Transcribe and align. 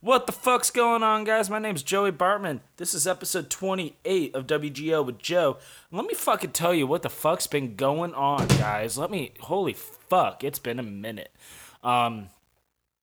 What 0.00 0.26
the 0.26 0.32
fuck's 0.32 0.70
going 0.70 1.02
on, 1.02 1.24
guys? 1.24 1.50
My 1.50 1.58
name's 1.58 1.82
Joey 1.82 2.12
Bartman. 2.12 2.60
This 2.76 2.94
is 2.94 3.04
episode 3.04 3.50
28 3.50 4.32
of 4.32 4.46
WGO 4.46 5.04
with 5.04 5.18
Joe. 5.18 5.56
Let 5.90 6.06
me 6.06 6.14
fucking 6.14 6.52
tell 6.52 6.72
you 6.72 6.86
what 6.86 7.02
the 7.02 7.10
fuck's 7.10 7.48
been 7.48 7.74
going 7.74 8.14
on, 8.14 8.46
guys. 8.46 8.96
Let 8.96 9.10
me, 9.10 9.32
holy 9.40 9.72
fuck, 9.72 10.44
it's 10.44 10.60
been 10.60 10.78
a 10.78 10.84
minute. 10.84 11.32
Um, 11.82 12.28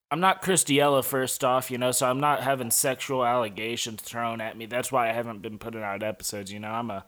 I'm 0.10 0.22
not 0.22 0.42
Chris 0.42 0.64
D'Elia, 0.64 1.04
first 1.04 1.44
off, 1.44 1.70
you 1.70 1.78
know, 1.78 1.92
so 1.92 2.10
I'm 2.10 2.22
not 2.22 2.44
having 2.44 2.72
sexual 2.72 3.26
allegations 3.26 4.02
thrown 4.02 4.40
at 4.40 4.56
me. 4.56 4.66
That's 4.66 4.90
why 4.90 5.10
I 5.10 5.12
haven't 5.12 5.42
been 5.42 5.58
putting 5.58 5.84
out 5.84 6.02
episodes, 6.02 6.50
you 6.54 6.62
know. 6.62 6.72
I'm 6.72 6.90
a, 6.90 7.04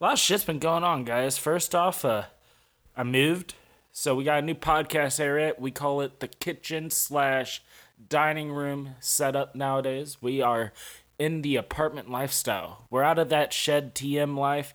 a 0.00 0.04
lot 0.04 0.12
of 0.12 0.20
shit's 0.20 0.44
been 0.44 0.60
going 0.60 0.84
on, 0.84 1.02
guys. 1.02 1.36
First 1.36 1.74
off, 1.74 2.04
uh, 2.04 2.26
I 2.96 3.02
moved, 3.02 3.54
so 3.90 4.14
we 4.14 4.22
got 4.22 4.38
a 4.38 4.42
new 4.42 4.54
podcast 4.54 5.18
area. 5.18 5.54
We 5.58 5.72
call 5.72 6.02
it 6.02 6.20
the 6.20 6.28
kitchen 6.28 6.90
slash 6.90 7.64
dining 8.08 8.52
room 8.52 8.94
setup 9.00 9.54
nowadays. 9.54 10.18
We 10.20 10.40
are 10.40 10.72
in 11.18 11.42
the 11.42 11.56
apartment 11.56 12.10
lifestyle. 12.10 12.86
We're 12.90 13.02
out 13.02 13.18
of 13.18 13.28
that 13.30 13.52
shed 13.52 13.94
TM 13.94 14.36
life. 14.36 14.74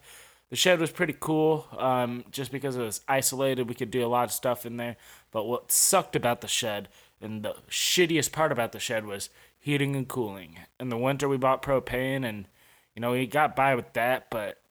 The 0.50 0.56
shed 0.56 0.80
was 0.80 0.92
pretty 0.92 1.16
cool, 1.20 1.68
um, 1.78 2.26
just 2.30 2.52
because 2.52 2.76
it 2.76 2.82
was 2.82 3.02
isolated. 3.08 3.68
We 3.68 3.76
could 3.76 3.90
do 3.90 4.06
a 4.06 4.08
lot 4.08 4.26
of 4.26 4.32
stuff 4.32 4.66
in 4.66 4.78
there. 4.78 4.98
But 5.32 5.46
what 5.46 5.72
sucked 5.72 6.16
about 6.16 6.42
the 6.42 6.48
shed, 6.48 6.90
and 7.20 7.44
the 7.44 7.56
shittiest 7.70 8.32
part 8.32 8.52
about 8.52 8.72
the 8.72 8.80
shed, 8.80 9.06
was 9.06 9.30
heating 9.58 9.96
and 9.96 10.08
cooling. 10.08 10.60
In 10.80 10.90
the 10.90 10.98
winter, 10.98 11.28
we 11.28 11.38
bought 11.38 11.64
propane, 11.64 12.24
and 12.24 12.48
you 12.96 13.02
know 13.02 13.14
we 13.14 13.26
got 13.26 13.56
by 13.56 13.74
with 13.74 13.94
that. 13.94 14.30
But 14.30 14.62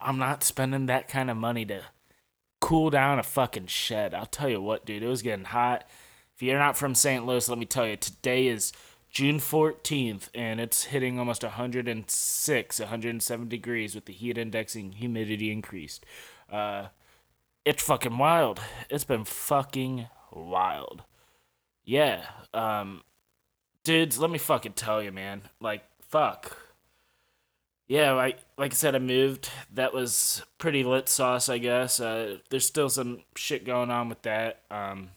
I'm 0.00 0.16
not 0.16 0.44
spending 0.44 0.86
that 0.86 1.08
kind 1.08 1.30
of 1.30 1.36
money 1.36 1.66
to 1.66 1.82
cool 2.60 2.88
down 2.88 3.18
a 3.18 3.22
fucking 3.22 3.66
shed. 3.66 4.14
I'll 4.14 4.24
tell 4.24 4.48
you 4.48 4.62
what, 4.62 4.86
dude, 4.86 5.02
it 5.02 5.08
was 5.08 5.20
getting 5.20 5.44
hot 5.44 5.84
if 6.36 6.42
you're 6.42 6.58
not 6.58 6.76
from 6.76 6.94
St. 6.94 7.24
Louis, 7.24 7.48
let 7.48 7.58
me 7.58 7.64
tell 7.64 7.86
you, 7.86 7.96
today 7.96 8.46
is 8.46 8.70
June 9.10 9.38
14th, 9.38 10.28
and 10.34 10.60
it's 10.60 10.84
hitting 10.84 11.18
almost 11.18 11.42
106, 11.42 12.78
107 12.80 13.48
degrees 13.48 13.94
with 13.94 14.04
the 14.04 14.12
heat 14.12 14.36
indexing 14.36 14.92
humidity 14.92 15.50
increased. 15.50 16.04
Uh, 16.52 16.88
it's 17.64 17.82
fucking 17.82 18.18
wild. 18.18 18.60
It's 18.90 19.04
been 19.04 19.24
fucking 19.24 20.08
wild. 20.30 21.04
Yeah, 21.86 22.26
um, 22.52 23.02
dudes, 23.82 24.18
let 24.18 24.30
me 24.30 24.38
fucking 24.38 24.74
tell 24.74 25.02
you, 25.02 25.12
man. 25.12 25.42
Like, 25.58 25.84
fuck. 26.02 26.58
Yeah, 27.88 28.12
like 28.12 28.40
like 28.58 28.72
I 28.72 28.74
said, 28.74 28.94
I 28.94 28.98
moved. 28.98 29.48
That 29.72 29.94
was 29.94 30.42
pretty 30.58 30.84
lit 30.84 31.08
sauce, 31.08 31.48
I 31.48 31.56
guess. 31.56 31.98
Uh, 31.98 32.38
there's 32.50 32.66
still 32.66 32.90
some 32.90 33.22
shit 33.36 33.64
going 33.64 33.90
on 33.90 34.10
with 34.10 34.20
that. 34.22 34.62
Um, 34.70 35.10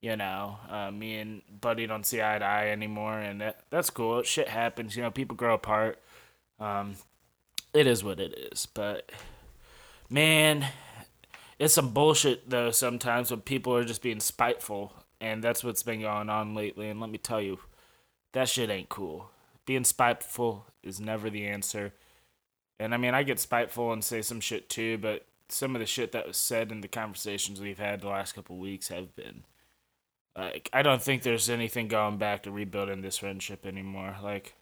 you 0.00 0.16
know, 0.16 0.58
uh, 0.68 0.90
me 0.90 1.18
and 1.18 1.42
Buddy 1.60 1.86
don't 1.86 2.06
see 2.06 2.22
eye 2.22 2.38
to 2.38 2.44
eye 2.44 2.68
anymore, 2.68 3.18
and 3.18 3.40
that, 3.40 3.60
that's 3.70 3.90
cool. 3.90 4.22
Shit 4.22 4.48
happens, 4.48 4.96
you 4.96 5.02
know, 5.02 5.10
people 5.10 5.36
grow 5.36 5.54
apart. 5.54 6.00
Um, 6.58 6.96
it 7.72 7.86
is 7.86 8.02
what 8.02 8.20
it 8.20 8.50
is, 8.52 8.66
but 8.66 9.10
man, 10.08 10.66
it's 11.58 11.74
some 11.74 11.90
bullshit 11.90 12.48
though. 12.48 12.70
Sometimes 12.70 13.30
when 13.30 13.40
people 13.40 13.74
are 13.74 13.84
just 13.84 14.02
being 14.02 14.20
spiteful, 14.20 14.92
and 15.20 15.42
that's 15.42 15.64
what's 15.64 15.82
been 15.82 16.02
going 16.02 16.28
on 16.28 16.54
lately. 16.54 16.88
And 16.88 17.00
let 17.00 17.10
me 17.10 17.18
tell 17.18 17.40
you, 17.40 17.58
that 18.32 18.48
shit 18.48 18.70
ain't 18.70 18.88
cool. 18.88 19.30
Being 19.64 19.84
spiteful 19.84 20.66
is 20.82 21.00
never 21.00 21.30
the 21.30 21.46
answer. 21.46 21.94
And 22.78 22.94
I 22.94 22.98
mean, 22.98 23.14
I 23.14 23.22
get 23.22 23.40
spiteful 23.40 23.92
and 23.92 24.04
say 24.04 24.22
some 24.22 24.40
shit 24.40 24.68
too, 24.68 24.98
but 24.98 25.26
some 25.48 25.74
of 25.74 25.80
the 25.80 25.86
shit 25.86 26.12
that 26.12 26.26
was 26.26 26.36
said 26.36 26.70
in 26.70 26.80
the 26.80 26.88
conversations 26.88 27.60
we've 27.60 27.78
had 27.78 28.00
the 28.00 28.08
last 28.08 28.34
couple 28.34 28.58
weeks 28.58 28.88
have 28.88 29.14
been 29.16 29.44
like 30.36 30.68
I 30.72 30.82
don't 30.82 31.02
think 31.02 31.22
there's 31.22 31.48
anything 31.48 31.88
going 31.88 32.18
back 32.18 32.42
to 32.42 32.50
rebuilding 32.50 33.00
this 33.00 33.18
friendship 33.18 33.64
anymore. 33.64 34.16
Like 34.22 34.54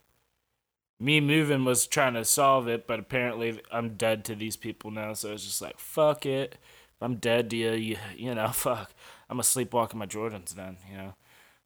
me 1.01 1.21
moving 1.21 1.65
was 1.65 1.87
trying 1.87 2.15
to 2.15 2.25
solve 2.25 2.69
it, 2.69 2.87
but 2.87 3.01
apparently 3.01 3.61
I'm 3.73 3.97
dead 3.97 4.25
to 4.27 4.35
these 4.35 4.57
people 4.57 4.91
now. 4.91 5.15
So 5.15 5.33
it's 5.33 5.45
just 5.45 5.63
like 5.63 5.79
fuck 5.79 6.27
it. 6.27 6.59
If 6.97 7.03
I'm 7.03 7.17
dead 7.17 7.51
to 7.51 7.57
you, 7.57 7.73
you, 7.73 7.97
you 8.17 8.35
know, 8.35 8.49
fuck. 8.53 8.93
I'm 9.29 9.41
a 9.41 9.43
sleepwalking 9.43 9.99
my 9.99 10.07
Jordans 10.07 10.55
then, 10.55 10.77
you 10.91 10.97
know. 10.97 11.15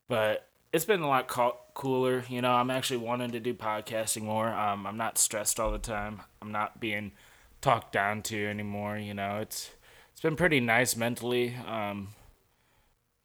But 0.09 0.49
it's 0.73 0.85
been 0.85 1.03
a 1.03 1.09
lot 1.09 1.29
co- 1.29 1.59
cooler. 1.75 2.25
You 2.29 2.41
know, 2.41 2.53
I'm 2.53 2.71
actually 2.71 2.99
wanting 2.99 3.33
to 3.33 3.41
do 3.41 3.53
podcasting 3.53 4.23
more. 4.23 4.49
Um, 4.49 4.87
I'm 4.87 4.97
not 4.97 5.19
stressed 5.19 5.61
all 5.61 5.71
the 5.71 5.79
time. 5.79 6.23
I'm 6.41 6.53
not 6.53 6.81
being 6.81 7.13
talked 7.61 7.93
down 7.93 8.23
to 8.23 8.47
anymore. 8.47 8.97
You 8.97 9.15
know, 9.15 9.39
it's 9.39 9.71
it's 10.13 10.21
been 10.21 10.37
pretty 10.37 10.61
nice 10.61 10.97
mentally. 10.97 11.55
Um, 11.67 12.09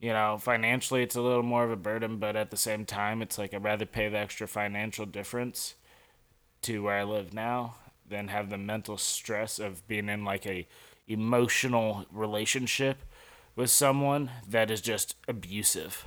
you 0.04 0.12
know, 0.12 0.38
financially 0.38 1.02
it's 1.02 1.16
a 1.16 1.22
little 1.22 1.44
more 1.44 1.64
of 1.64 1.72
a 1.72 1.78
burden, 1.78 2.18
but 2.18 2.36
at 2.36 2.52
the 2.52 2.58
same 2.58 2.84
time, 2.86 3.22
it's 3.22 3.38
like 3.38 3.54
I'd 3.54 3.64
rather 3.64 3.86
pay 3.86 4.10
the 4.10 4.18
extra 4.18 4.50
financial 4.50 5.06
difference 5.06 5.76
to 6.64 6.84
where 6.84 6.98
I 6.98 7.04
live 7.04 7.34
now 7.34 7.76
than 8.06 8.28
have 8.28 8.50
the 8.50 8.58
mental 8.58 8.98
stress 8.98 9.60
of 9.60 9.88
being 9.88 10.10
in 10.10 10.26
like 10.26 10.46
a 10.46 10.68
emotional 11.08 12.06
relationship 12.12 12.98
with 13.56 13.70
someone 13.70 14.30
that 14.46 14.70
is 14.70 14.82
just 14.82 15.16
abusive. 15.30 16.06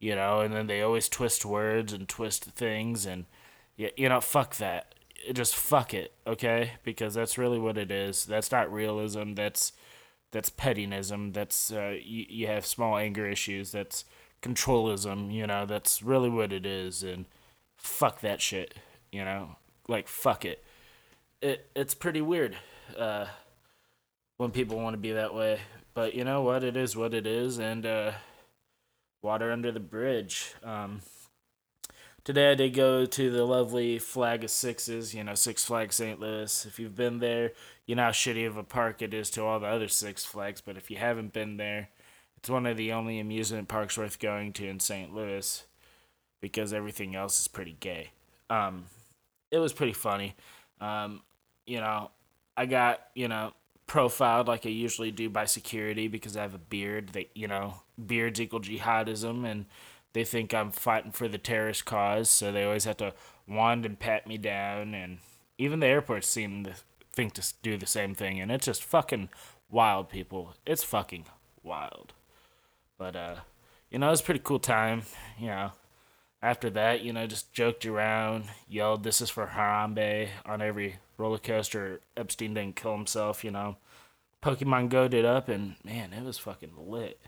You 0.00 0.14
know, 0.14 0.40
and 0.40 0.54
then 0.54 0.66
they 0.66 0.80
always 0.80 1.10
twist 1.10 1.44
words 1.44 1.92
and 1.92 2.08
twist 2.08 2.44
things 2.44 3.04
and 3.04 3.26
you 3.76 4.08
know, 4.08 4.22
fuck 4.22 4.56
that. 4.56 4.94
Just 5.34 5.54
fuck 5.54 5.92
it, 5.92 6.14
okay? 6.26 6.72
Because 6.82 7.12
that's 7.12 7.36
really 7.36 7.58
what 7.58 7.76
it 7.76 7.90
is. 7.90 8.24
That's 8.24 8.50
not 8.50 8.72
realism. 8.72 9.34
That's 9.34 9.74
that's 10.32 10.50
pettinism. 10.50 11.32
That's 11.32 11.70
uh, 11.72 11.96
you, 12.02 12.26
you 12.28 12.46
have 12.48 12.66
small 12.66 12.96
anger 12.96 13.28
issues. 13.28 13.70
That's 13.70 14.04
controlism. 14.42 15.32
You 15.32 15.46
know, 15.46 15.64
that's 15.66 16.02
really 16.02 16.30
what 16.30 16.52
it 16.52 16.66
is. 16.66 17.02
And 17.02 17.26
fuck 17.76 18.20
that 18.22 18.40
shit. 18.40 18.74
You 19.12 19.24
know, 19.24 19.56
like 19.88 20.08
fuck 20.08 20.44
it. 20.44 20.64
It 21.40 21.70
it's 21.76 21.94
pretty 21.94 22.22
weird 22.22 22.56
uh, 22.98 23.26
when 24.38 24.50
people 24.50 24.78
want 24.78 24.94
to 24.94 24.98
be 24.98 25.12
that 25.12 25.34
way. 25.34 25.60
But 25.94 26.14
you 26.14 26.24
know 26.24 26.42
what? 26.42 26.64
It 26.64 26.76
is 26.76 26.96
what 26.96 27.12
it 27.12 27.26
is. 27.26 27.58
And 27.58 27.84
uh, 27.84 28.12
water 29.20 29.52
under 29.52 29.70
the 29.70 29.80
bridge. 29.80 30.54
Um, 30.64 31.02
today 32.24 32.52
I 32.52 32.54
did 32.54 32.74
go 32.74 33.04
to 33.04 33.30
the 33.30 33.44
lovely 33.44 33.98
Flag 33.98 34.44
of 34.44 34.50
Sixes, 34.50 35.14
you 35.14 35.22
know, 35.22 35.34
Six 35.34 35.64
Flags 35.64 35.96
St. 35.96 36.18
Louis. 36.18 36.64
If 36.64 36.78
you've 36.78 36.96
been 36.96 37.18
there, 37.18 37.52
you 37.86 37.94
know 37.94 38.04
how 38.04 38.10
shitty 38.10 38.46
of 38.46 38.56
a 38.56 38.62
park 38.62 39.02
it 39.02 39.12
is 39.12 39.30
to 39.30 39.42
all 39.42 39.60
the 39.60 39.66
other 39.66 39.88
Six 39.88 40.24
Flags, 40.24 40.60
but 40.60 40.76
if 40.76 40.90
you 40.90 40.96
haven't 40.96 41.32
been 41.32 41.56
there, 41.56 41.88
it's 42.36 42.50
one 42.50 42.66
of 42.66 42.76
the 42.76 42.92
only 42.92 43.18
amusement 43.18 43.68
parks 43.68 43.96
worth 43.96 44.18
going 44.18 44.52
to 44.54 44.66
in 44.66 44.80
St. 44.80 45.14
Louis 45.14 45.64
because 46.40 46.72
everything 46.72 47.14
else 47.14 47.40
is 47.40 47.48
pretty 47.48 47.76
gay. 47.78 48.10
Um, 48.50 48.86
it 49.50 49.58
was 49.58 49.72
pretty 49.72 49.92
funny. 49.92 50.34
Um, 50.80 51.22
you 51.66 51.78
know, 51.78 52.10
I 52.56 52.66
got, 52.66 53.00
you 53.14 53.28
know, 53.28 53.52
profiled 53.86 54.48
like 54.48 54.66
I 54.66 54.70
usually 54.70 55.10
do 55.10 55.28
by 55.28 55.44
security 55.44 56.08
because 56.08 56.36
I 56.36 56.42
have 56.42 56.54
a 56.54 56.58
beard. 56.58 57.10
That 57.10 57.30
you 57.34 57.46
know, 57.46 57.74
beards 58.04 58.40
equal 58.40 58.60
jihadism, 58.60 59.46
and 59.46 59.66
they 60.12 60.24
think 60.24 60.52
I'm 60.52 60.70
fighting 60.70 61.12
for 61.12 61.28
the 61.28 61.38
terrorist 61.38 61.84
cause, 61.84 62.28
so 62.28 62.50
they 62.50 62.64
always 62.64 62.84
have 62.84 62.96
to 62.98 63.14
wand 63.46 63.86
and 63.86 63.98
pat 63.98 64.26
me 64.26 64.38
down. 64.38 64.94
And 64.94 65.18
even 65.58 65.80
the 65.80 65.86
airport 65.86 66.24
seem 66.24 66.64
to 66.64 66.74
think 67.12 67.34
to 67.34 67.54
do 67.62 67.76
the 67.76 67.86
same 67.86 68.14
thing, 68.14 68.40
and 68.40 68.50
it's 68.50 68.66
just 68.66 68.82
fucking 68.82 69.28
wild, 69.70 70.08
people. 70.08 70.54
It's 70.66 70.84
fucking 70.84 71.26
wild. 71.62 72.12
But 72.98 73.16
uh, 73.16 73.36
you 73.90 73.98
know, 73.98 74.08
it 74.08 74.10
was 74.10 74.20
a 74.20 74.24
pretty 74.24 74.40
cool 74.42 74.58
time. 74.58 75.02
You 75.38 75.48
know, 75.48 75.72
after 76.42 76.70
that, 76.70 77.02
you 77.02 77.12
know, 77.12 77.26
just 77.26 77.52
joked 77.52 77.84
around, 77.86 78.44
yelled, 78.68 79.02
"This 79.02 79.20
is 79.20 79.30
for 79.30 79.46
Harambe" 79.48 80.28
on 80.46 80.62
every 80.62 80.96
roller 81.16 81.38
coaster. 81.38 82.00
Epstein 82.16 82.54
didn't 82.54 82.76
kill 82.76 82.96
himself. 82.96 83.44
You 83.44 83.50
know, 83.50 83.76
Pokemon 84.42 84.88
Go 84.88 85.08
did 85.08 85.24
up, 85.24 85.48
and 85.48 85.76
man, 85.84 86.12
it 86.12 86.24
was 86.24 86.38
fucking 86.38 86.72
lit. 86.76 87.20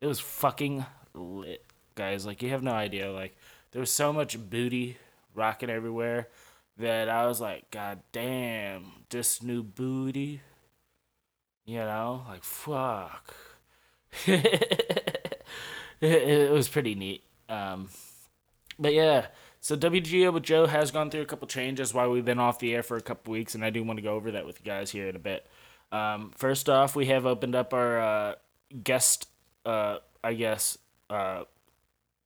It 0.00 0.06
was 0.06 0.20
fucking 0.20 0.86
lit, 1.14 1.64
guys. 1.94 2.24
Like 2.24 2.42
you 2.42 2.50
have 2.50 2.62
no 2.62 2.72
idea. 2.72 3.10
Like 3.10 3.36
there 3.72 3.80
was 3.80 3.90
so 3.90 4.12
much 4.12 4.38
booty 4.50 4.96
rocking 5.34 5.70
everywhere 5.70 6.28
that 6.78 7.08
I 7.08 7.26
was 7.26 7.40
like, 7.40 7.70
God 7.70 8.00
damn, 8.12 8.92
this 9.10 9.42
new 9.42 9.62
booty. 9.62 10.40
You 11.66 11.80
know, 11.80 12.24
like 12.28 12.44
fuck. 12.44 13.34
it, 14.26 15.44
it, 16.00 16.50
was 16.50 16.68
pretty 16.68 16.94
neat. 16.94 17.22
Um, 17.48 17.90
but 18.78 18.94
yeah, 18.94 19.26
so 19.60 19.76
WGO 19.76 20.32
with 20.32 20.44
Joe 20.44 20.66
has 20.66 20.90
gone 20.90 21.10
through 21.10 21.22
a 21.22 21.26
couple 21.26 21.46
changes 21.46 21.92
while 21.92 22.10
we've 22.10 22.24
been 22.24 22.38
off 22.38 22.58
the 22.58 22.74
air 22.74 22.82
for 22.82 22.96
a 22.96 23.02
couple 23.02 23.32
weeks, 23.32 23.54
and 23.54 23.62
I 23.64 23.70
do 23.70 23.84
want 23.84 23.98
to 23.98 24.02
go 24.02 24.14
over 24.14 24.30
that 24.30 24.46
with 24.46 24.60
you 24.60 24.64
guys 24.64 24.90
here 24.90 25.08
in 25.08 25.16
a 25.16 25.18
bit. 25.18 25.46
Um, 25.92 26.32
first 26.36 26.70
off, 26.70 26.96
we 26.96 27.06
have 27.06 27.26
opened 27.26 27.54
up 27.54 27.74
our 27.74 28.00
uh, 28.00 28.34
guest, 28.82 29.28
uh, 29.66 29.98
I 30.24 30.34
guess, 30.34 30.78
uh, 31.10 31.44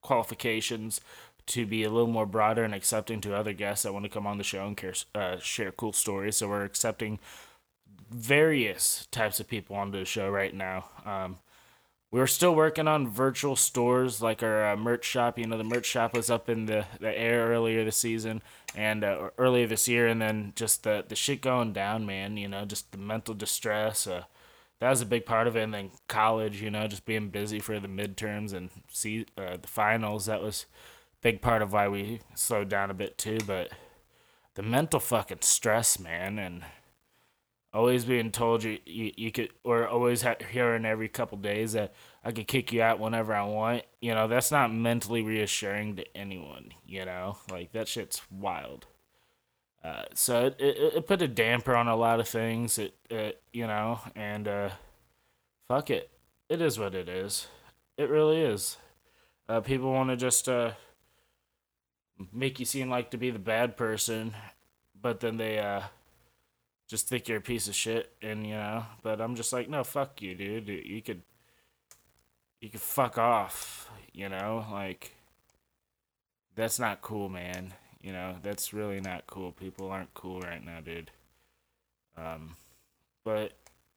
qualifications 0.02 1.00
to 1.52 1.66
be 1.66 1.84
a 1.84 1.90
little 1.90 2.08
more 2.08 2.26
broader 2.26 2.64
and 2.64 2.74
accepting 2.74 3.20
to 3.20 3.34
other 3.34 3.52
guests 3.52 3.82
that 3.82 3.92
want 3.92 4.04
to 4.04 4.10
come 4.10 4.26
on 4.26 4.38
the 4.38 4.44
show 4.44 4.66
and 4.66 4.76
care, 4.76 4.94
uh, 5.14 5.38
share 5.38 5.70
cool 5.70 5.92
stories. 5.92 6.38
So 6.38 6.48
we're 6.48 6.64
accepting 6.64 7.18
various 8.10 9.06
types 9.10 9.38
of 9.38 9.48
people 9.48 9.76
onto 9.76 9.98
the 9.98 10.04
show 10.06 10.30
right 10.30 10.54
now. 10.54 10.86
Um, 11.04 11.38
we're 12.10 12.26
still 12.26 12.54
working 12.54 12.88
on 12.88 13.08
virtual 13.08 13.56
stores 13.56 14.20
like 14.20 14.42
our 14.42 14.72
uh, 14.72 14.76
merch 14.76 15.04
shop. 15.04 15.38
You 15.38 15.46
know, 15.46 15.56
the 15.56 15.64
merch 15.64 15.86
shop 15.86 16.14
was 16.14 16.30
up 16.30 16.48
in 16.48 16.66
the, 16.66 16.84
the 17.00 17.18
air 17.18 17.48
earlier 17.48 17.84
this 17.84 17.96
season 17.96 18.42
and 18.74 19.02
uh, 19.02 19.30
earlier 19.38 19.66
this 19.66 19.88
year, 19.88 20.06
and 20.06 20.20
then 20.20 20.52
just 20.54 20.82
the 20.82 21.04
the 21.08 21.16
shit 21.16 21.40
going 21.40 21.72
down, 21.72 22.04
man. 22.04 22.36
You 22.36 22.48
know, 22.48 22.66
just 22.66 22.92
the 22.92 22.98
mental 22.98 23.34
distress. 23.34 24.06
Uh, 24.06 24.24
that 24.80 24.90
was 24.90 25.00
a 25.00 25.06
big 25.06 25.24
part 25.24 25.46
of 25.46 25.56
it, 25.56 25.62
and 25.62 25.72
then 25.72 25.90
college. 26.06 26.60
You 26.60 26.70
know, 26.70 26.86
just 26.86 27.06
being 27.06 27.30
busy 27.30 27.60
for 27.60 27.80
the 27.80 27.88
midterms 27.88 28.52
and 28.52 28.68
see 28.90 29.24
uh, 29.38 29.56
the 29.56 29.68
finals. 29.68 30.26
That 30.26 30.42
was 30.42 30.66
big 31.22 31.40
part 31.40 31.62
of 31.62 31.72
why 31.72 31.88
we 31.88 32.20
slowed 32.34 32.68
down 32.68 32.90
a 32.90 32.94
bit 32.94 33.16
too. 33.16 33.38
But 33.46 33.70
the 34.54 34.62
mental 34.62 35.00
fucking 35.00 35.38
stress, 35.40 35.98
man, 35.98 36.38
and 36.38 36.62
always 37.72 38.04
being 38.04 38.30
told 38.30 38.62
you 38.62 38.78
you, 38.84 39.12
you 39.16 39.32
could 39.32 39.48
or 39.64 39.88
always 39.88 40.22
ha- 40.22 40.36
hearing 40.50 40.84
every 40.84 41.08
couple 41.08 41.38
days 41.38 41.72
that 41.72 41.94
I 42.22 42.32
could 42.32 42.46
kick 42.46 42.72
you 42.72 42.82
out 42.82 43.00
whenever 43.00 43.34
I 43.34 43.44
want. 43.44 43.84
You 44.00 44.14
know, 44.14 44.28
that's 44.28 44.50
not 44.50 44.72
mentally 44.72 45.22
reassuring 45.22 45.96
to 45.96 46.16
anyone, 46.16 46.74
you 46.86 47.04
know? 47.04 47.38
Like 47.50 47.72
that 47.72 47.88
shit's 47.88 48.20
wild. 48.30 48.86
Uh, 49.82 50.04
so 50.14 50.46
it, 50.46 50.56
it, 50.60 50.94
it 50.96 51.06
put 51.06 51.22
a 51.22 51.28
damper 51.28 51.74
on 51.74 51.88
a 51.88 51.96
lot 51.96 52.20
of 52.20 52.28
things. 52.28 52.78
It, 52.78 52.94
it 53.10 53.42
you 53.52 53.66
know, 53.66 54.00
and 54.14 54.46
uh, 54.46 54.70
fuck 55.66 55.90
it, 55.90 56.10
it 56.48 56.60
is 56.60 56.78
what 56.78 56.94
it 56.94 57.08
is. 57.08 57.48
It 57.96 58.08
really 58.08 58.40
is. 58.40 58.76
Uh, 59.48 59.60
people 59.60 59.92
want 59.92 60.10
to 60.10 60.16
just 60.16 60.48
uh, 60.48 60.72
make 62.32 62.60
you 62.60 62.66
seem 62.66 62.90
like 62.90 63.10
to 63.10 63.16
be 63.16 63.30
the 63.30 63.38
bad 63.38 63.76
person, 63.76 64.34
but 65.00 65.20
then 65.20 65.36
they 65.36 65.58
uh, 65.58 65.82
just 66.88 67.08
think 67.08 67.28
you're 67.28 67.38
a 67.38 67.42
piece 67.42 67.68
of 67.68 67.74
shit, 67.74 68.12
and 68.20 68.46
you 68.46 68.54
know. 68.54 68.84
But 69.02 69.20
I'm 69.20 69.34
just 69.34 69.52
like, 69.52 69.68
no, 69.68 69.84
fuck 69.84 70.20
you, 70.22 70.34
dude. 70.34 70.68
You 70.68 71.02
could, 71.02 71.22
you 72.60 72.68
could 72.70 72.80
fuck 72.80 73.18
off. 73.18 73.90
You 74.12 74.28
know, 74.28 74.66
like 74.70 75.16
that's 76.54 76.78
not 76.78 77.02
cool, 77.02 77.28
man. 77.28 77.74
You 78.02 78.12
know, 78.12 78.36
that's 78.42 78.72
really 78.72 79.00
not 79.00 79.26
cool. 79.26 79.52
People 79.52 79.90
aren't 79.90 80.12
cool 80.14 80.40
right 80.40 80.64
now, 80.64 80.80
dude. 80.80 81.10
Um, 82.16 82.56
but 83.24 83.52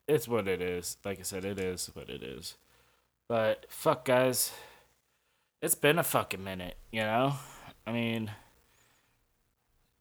it's 0.08 0.28
what 0.28 0.48
it 0.48 0.62
is. 0.62 0.98
Like 1.04 1.20
I 1.20 1.24
said, 1.24 1.44
it 1.44 1.60
is 1.60 1.90
what 1.94 2.10
it 2.10 2.22
is. 2.22 2.56
But 3.28 3.66
fuck, 3.70 4.06
guys. 4.06 4.54
It's 5.62 5.74
been 5.74 5.98
a 5.98 6.04
fucking 6.04 6.44
minute, 6.44 6.78
you 6.92 7.02
know? 7.02 7.34
I 7.88 7.92
mean, 7.92 8.32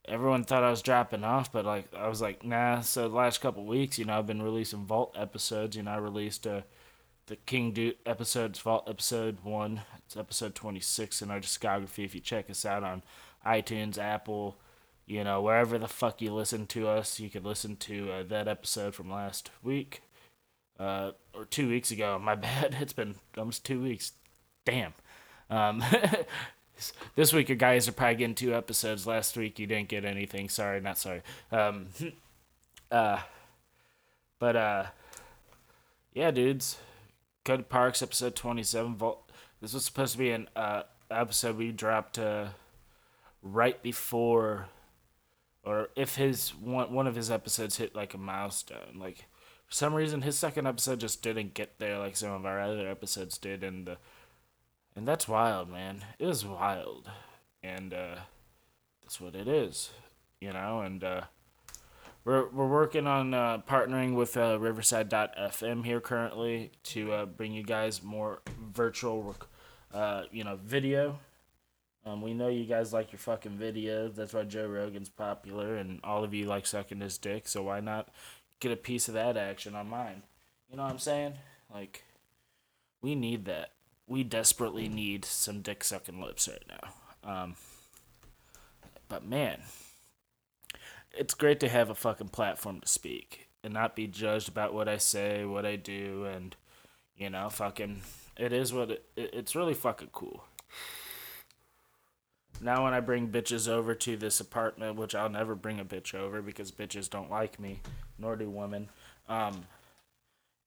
everyone 0.07 0.45
thought 0.45 0.65
I 0.65 0.71
was 0.71 0.83
dropping 0.83 1.25
off, 1.25 1.53
but 1.53 1.65
like 1.65 1.93
I 1.95 2.09
was 2.09 2.21
like, 2.21 2.45
nah. 2.45 2.81
So 2.81 3.09
the 3.09 3.17
last 3.17 3.41
couple 3.41 3.65
weeks, 3.65 3.99
you 3.99 4.05
know, 4.05 4.19
I've 4.19 4.27
been 4.27 4.43
releasing 4.43 4.85
Vault 4.87 5.15
episodes. 5.17 5.77
You 5.77 5.83
know, 5.83 5.93
I 5.93 5.97
released 5.97 6.47
uh, 6.47 6.63
the 7.27 7.37
King 7.37 7.73
Dude 7.73 7.97
episodes, 8.07 8.59
Vault 8.61 8.85
episode 8.89 9.39
one. 9.43 9.83
It's 9.99 10.17
episode 10.17 10.55
twenty 10.55 10.81
six 10.81 11.23
in 11.23 11.31
our 11.31 11.41
discography. 11.41 12.05
If 12.05 12.15
you 12.15 12.21
check 12.21 12.51
us 12.51 12.65
out 12.65 12.85
on 12.85 13.03
iTunes, 13.47 13.99
Apple, 13.99 14.57
you 15.07 15.25
know, 15.25 15.43
wherever 15.43 15.79
the 15.79 15.89
fuck 15.89 16.23
you 16.23 16.33
listen 16.33 16.67
to 16.69 16.89
us, 16.89 17.21
you 17.21 17.29
could 17.29 17.45
listen 17.45 17.77
to 17.77 18.13
uh, 18.13 18.23
that 18.25 18.49
episode 18.49 18.95
from 18.95 19.11
last 19.11 19.51
week. 19.63 20.03
Uh, 20.79 21.13
or 21.33 21.45
two 21.45 21.69
weeks 21.69 21.91
ago. 21.91 22.19
My 22.23 22.35
bad. 22.35 22.77
It's 22.81 22.93
been 22.93 23.17
almost 23.37 23.65
two 23.65 23.81
weeks. 23.83 24.13
Damn. 24.65 24.95
Um, 25.51 25.85
this 27.15 27.33
week 27.33 27.49
you 27.49 27.55
guys 27.55 27.89
are 27.89 27.93
probably 27.93 28.17
getting 28.17 28.35
two 28.35 28.55
episodes. 28.55 29.07
Last 29.07 29.37
week 29.37 29.59
you 29.59 29.67
didn't 29.67 29.89
get 29.89 30.05
anything. 30.05 30.49
Sorry, 30.49 30.81
not 30.81 30.99
sorry. 30.99 31.23
Um, 31.53 31.87
uh, 32.91 33.21
but 34.39 34.57
uh, 34.57 34.85
yeah, 36.13 36.31
dudes. 36.31 36.79
Cody 37.45 37.63
Parks 37.63 38.03
episode 38.03 38.35
twenty 38.35 38.63
seven. 38.63 38.97
Vault. 38.97 39.31
This 39.61 39.75
was 39.75 39.85
supposed 39.85 40.13
to 40.13 40.19
be 40.19 40.31
an 40.31 40.49
uh 40.57 40.83
episode 41.11 41.57
we 41.57 41.71
dropped 41.71 42.19
uh 42.19 42.47
right 43.43 43.83
before, 43.83 44.69
or 45.63 45.91
if 45.95 46.17
his 46.17 46.51
one 46.55 46.93
one 46.93 47.07
of 47.07 47.15
his 47.15 47.31
episodes 47.31 47.77
hit 47.77 47.95
like 47.95 48.15
a 48.15 48.19
milestone. 48.19 48.99
Like 48.99 49.27
for 49.67 49.75
some 49.75 49.95
reason 49.95 50.23
his 50.23 50.39
second 50.39 50.67
episode 50.67 51.01
just 51.01 51.23
didn't 51.23 51.55
get 51.55 51.79
there 51.79 51.99
like 51.99 52.17
some 52.17 52.33
of 52.33 52.47
our 52.47 52.61
other 52.61 52.89
episodes 52.89 53.39
did, 53.39 53.63
and 53.63 53.87
the 53.87 53.99
and 54.97 55.07
that's 55.07 55.29
wild, 55.29 55.69
man. 55.71 56.05
It 56.19 56.29
is 56.29 56.45
wild. 56.45 57.11
And 57.63 57.95
uh, 57.95 58.17
that's 59.03 59.21
what 59.21 59.35
it 59.35 59.49
is, 59.49 59.91
you 60.41 60.53
know. 60.53 60.81
And 60.81 61.03
uh, 61.03 61.23
we're, 62.25 62.49
we're 62.49 62.69
working 62.69 63.07
on 63.07 63.35
uh, 63.35 63.59
partnering 63.69 64.15
with 64.15 64.37
uh, 64.37 64.59
Riverside.fm 64.59 65.85
here 65.85 66.01
currently 66.01 66.73
to 66.85 67.13
uh, 67.13 67.27
bring 67.27 67.53
you 67.53 67.63
guys 67.63 68.03
more 68.03 68.43
virtual, 68.73 69.37
uh, 69.93 70.25
you 70.31 70.45
know, 70.45 70.57
video. 70.63 71.19
Um, 72.07 72.21
we 72.21 72.35
know 72.35 72.49
you 72.49 72.67
guys 72.67 72.93
like 72.93 73.13
your 73.13 73.19
fucking 73.19 73.57
videos. 73.57 74.15
That's 74.15 74.35
why 74.35 74.45
Joe 74.45 74.67
Rogan's 74.67 75.09
popular, 75.09 75.77
and 75.77 76.01
all 76.05 76.23
of 76.23 76.35
you 76.35 76.45
like 76.45 76.67
sucking 76.67 77.01
his 77.01 77.17
dick. 77.17 77.49
So 77.49 77.63
why 77.63 77.81
not 77.81 78.09
get 78.61 78.73
a 78.73 78.77
piece 78.77 79.09
of 79.09 79.15
that 79.15 79.39
action 79.39 79.75
on 79.75 79.89
mine? 79.89 80.23
You 80.71 80.77
know 80.77 80.83
what 80.83 80.93
I'm 80.93 80.99
saying? 80.99 81.35
Like, 81.73 82.05
we 83.01 83.15
need 83.15 83.47
that 83.47 83.71
we 84.07 84.23
desperately 84.23 84.89
need 84.89 85.25
some 85.25 85.61
dick 85.61 85.83
sucking 85.83 86.21
lips 86.21 86.49
right 86.49 86.65
now. 86.69 87.33
Um, 87.33 87.57
but 89.09 89.25
man, 89.25 89.63
it's 91.17 91.35
great 91.35 91.61
to 91.61 91.69
have 91.69 91.91
a 91.91 91.95
fucking 91.95 92.29
platform 92.29 92.81
to 92.81 92.89
speak 92.89 93.49
and 93.63 93.73
not 93.73 93.97
be 93.97 94.07
judged 94.07 94.49
about 94.49 94.75
what 94.75 94.89
I 94.89 94.99
say, 94.99 95.45
what 95.45 95.65
I 95.65 95.77
do, 95.77 96.25
and 96.25 96.55
you 97.17 97.31
know, 97.31 97.49
fucking, 97.49 98.03
it 98.37 98.53
is 98.53 98.73
what 98.73 98.91
it, 98.91 99.05
it's 99.17 99.55
really 99.55 99.75
fucking 99.75 100.11
cool. 100.13 100.45
Now, 102.61 102.85
when 102.85 102.95
I 102.95 103.01
bring 103.01 103.29
bitches 103.29 103.69
over 103.69 103.95
to 103.95 104.17
this 104.17 104.41
apartment, 104.41 104.97
which 104.97 105.15
I'll 105.15 105.29
never 105.29 105.55
bring 105.55 105.81
a 105.81 105.85
bitch 105.85 106.15
over 106.15 106.41
because 106.41 106.71
bitches 106.71 107.11
don't 107.11 107.31
like 107.31 107.59
me, 107.59 107.81
nor 108.19 108.37
do 108.37 108.49
women. 108.49 108.91
Um, 109.29 109.67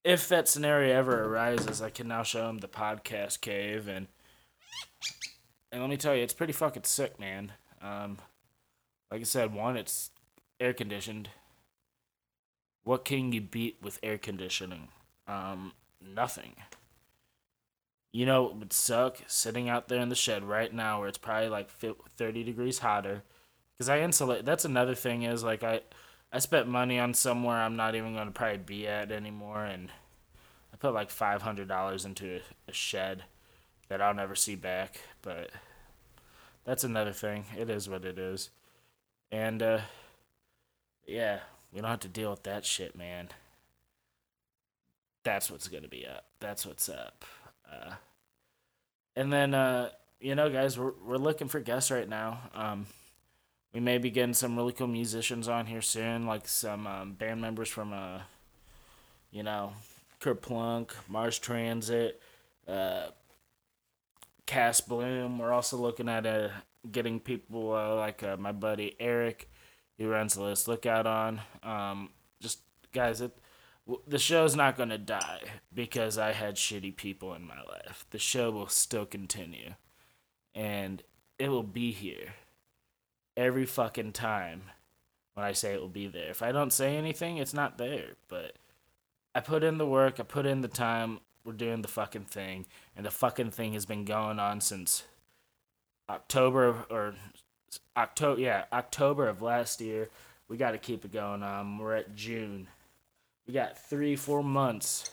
if 0.08 0.30
that 0.30 0.48
scenario 0.48 0.98
ever 0.98 1.26
arises, 1.26 1.82
I 1.82 1.90
can 1.90 2.08
now 2.08 2.24
show 2.24 2.50
him 2.50 2.60
the 2.60 2.70
podcast 2.70 3.42
cave 3.42 3.90
and 3.90 4.08
and 5.70 5.82
let 5.82 5.90
me 5.90 5.98
tell 5.98 6.16
you, 6.16 6.24
it's 6.24 6.34
pretty 6.34 6.54
fucking 6.54 6.86
sick, 6.86 7.20
man. 7.20 7.52
Um, 7.82 8.18
like 9.12 9.20
I 9.20 9.26
said, 9.26 9.54
one, 9.54 9.76
it's 9.76 10.12
air 10.62 10.72
conditioned. 10.72 11.28
What 12.86 13.04
can 13.04 13.34
you 13.34 13.42
beat 13.42 13.80
with 13.82 14.00
air 14.02 14.18
conditioning? 14.18 14.88
Um, 15.28 15.74
nothing. 16.02 16.56
You 18.14 18.26
know, 18.26 18.48
it 18.48 18.56
would 18.56 18.72
suck 18.72 19.18
sitting 19.28 19.68
out 19.68 19.90
there 19.90 20.00
in 20.00 20.08
the 20.08 20.16
shed 20.16 20.46
right 20.46 20.74
now 20.74 21.02
where 21.02 21.10
it's 21.10 21.18
probably 21.18 21.50
like 21.50 21.70
30 21.70 22.46
degrees 22.46 22.80
hotter. 22.80 23.24
Because 23.78 23.90
I 23.90 24.00
insulate. 24.00 24.46
That's 24.46 24.64
another 24.64 24.96
thing 24.96 25.24
is 25.24 25.44
like 25.44 25.64
I 25.64 25.82
I 26.32 26.40
spent 26.40 26.68
money 26.68 27.00
on 27.00 27.14
somewhere 27.14 27.58
I'm 27.58 27.76
not 27.76 27.96
even 27.96 28.14
going 28.14 28.28
to 28.28 28.34
probably 28.34 28.58
be 28.58 28.88
at 28.88 29.12
anymore, 29.12 29.64
and 29.64 29.90
I 30.74 30.78
put 30.78 30.94
like 30.94 31.10
five 31.10 31.42
hundred 31.42 31.68
dollars 31.68 32.06
into 32.06 32.42
a, 32.68 32.74
shed 32.74 33.24
that 33.88 34.02
I'll 34.02 34.14
never 34.14 34.36
see 34.36 34.56
back. 34.56 35.00
But 35.22 35.52
that's 36.66 36.84
another 36.84 37.14
thing. 37.14 37.46
It 37.58 37.70
is 37.70 37.88
what 37.90 38.04
it 38.04 38.20
is, 38.20 38.50
and 39.32 39.64
uh, 39.64 39.80
yeah, 41.06 41.40
we 41.72 41.80
don't 41.80 41.90
have 41.90 42.02
to 42.02 42.10
deal 42.10 42.32
with 42.32 42.44
that 42.44 42.66
shit, 42.66 42.96
man. 42.96 43.30
That's 45.24 45.50
what's 45.50 45.70
gonna 45.70 45.88
be 45.88 46.06
up. 46.06 46.26
That's 46.40 46.66
what's 46.66 46.90
up. 46.90 47.24
Uh, 47.72 47.94
and 49.16 49.32
then 49.32 49.54
uh, 49.54 49.90
you 50.20 50.36
know, 50.36 50.50
guys, 50.50 50.78
we're 50.78 50.94
we're 51.06 51.18
looking 51.18 51.48
for 51.48 51.62
guests 51.62 51.90
right 51.90 52.08
now. 52.08 52.42
Um, 52.54 52.88
we 53.78 53.82
may 53.82 54.00
be 54.00 54.10
getting 54.10 54.34
some 54.34 54.58
really 54.58 54.74
cool 54.74 54.88
musicians 54.88 55.48
on 55.48 55.68
here 55.68 55.84
soon, 55.84 56.26
like 56.26 56.48
some 56.48 56.88
um, 56.88 57.14
band 57.14 57.40
members 57.40 57.70
from 57.70 57.94
uh, 57.94 58.22
you 59.30 59.44
know, 59.44 59.72
Kerplunk, 60.20 60.94
Mars 61.08 61.38
Transit, 61.38 62.20
uh, 62.68 63.10
Cass 64.48 64.82
Bloom. 64.82 65.38
We're 65.38 65.52
also 65.52 65.78
looking 65.78 66.10
at 66.10 66.26
uh, 66.26 66.50
getting 66.92 67.20
people 67.20 67.72
uh, 67.72 67.94
like 67.94 68.24
uh, 68.24 68.36
my 68.38 68.52
buddy 68.52 68.96
Eric, 69.00 69.48
who 70.00 70.10
runs 70.10 70.34
the 70.34 70.42
Lotus 70.42 70.68
Lookout 70.68 71.06
on. 71.06 71.42
Um, 71.62 72.10
just 72.42 72.62
guys, 72.92 73.22
it 73.22 73.38
the 74.08 74.18
show's 74.18 74.56
not 74.56 74.76
gonna 74.76 74.98
die 74.98 75.42
because 75.72 76.18
I 76.18 76.32
had 76.32 76.56
shitty 76.56 76.96
people 76.96 77.36
in 77.36 77.46
my 77.46 77.62
life. 77.62 78.08
The 78.10 78.18
show 78.18 78.50
will 78.50 78.70
still 78.70 79.06
continue, 79.06 79.76
and 80.56 81.04
it 81.38 81.50
will 81.50 81.62
be 81.62 81.92
here 81.92 82.34
every 83.38 83.68
fucking 83.68 84.12
time 84.12 84.64
when 85.36 85.46
I 85.46 85.54
say 85.54 85.74
it 85.74 85.80
will 85.80 85.88
be 85.88 86.08
there. 86.08 86.32
If 86.32 86.42
I 86.42 86.52
don't 86.52 86.74
say 86.74 86.98
anything, 86.98 87.38
it's 87.38 87.54
not 87.54 87.78
there. 87.78 88.16
But 88.28 88.54
I 89.36 89.40
put 89.40 89.64
in 89.64 89.78
the 89.78 89.86
work, 89.86 90.20
I 90.20 90.24
put 90.24 90.48
in 90.48 90.62
the 90.62 90.68
time, 90.68 91.20
we're 91.46 91.54
doing 91.54 91.84
the 91.84 91.88
fucking 91.88 92.26
thing, 92.26 92.66
and 92.96 93.06
the 93.06 93.12
fucking 93.12 93.52
thing 93.52 93.74
has 93.74 93.86
been 93.86 94.04
going 94.04 94.40
on 94.40 94.60
since 94.60 95.04
October 96.10 96.86
or 96.90 97.14
October, 97.96 98.42
yeah, 98.42 98.66
October 98.74 99.30
of 99.30 99.44
last 99.44 99.80
year. 99.80 100.10
We 100.50 100.58
got 100.58 100.72
to 100.72 100.78
keep 100.80 101.06
it 101.06 101.14
going 101.14 101.44
on. 101.44 101.78
We're 101.78 101.96
at 101.96 102.16
June. 102.16 102.68
We 103.46 103.54
got 103.54 103.78
three, 103.78 104.16
four 104.16 104.44
months, 104.44 105.12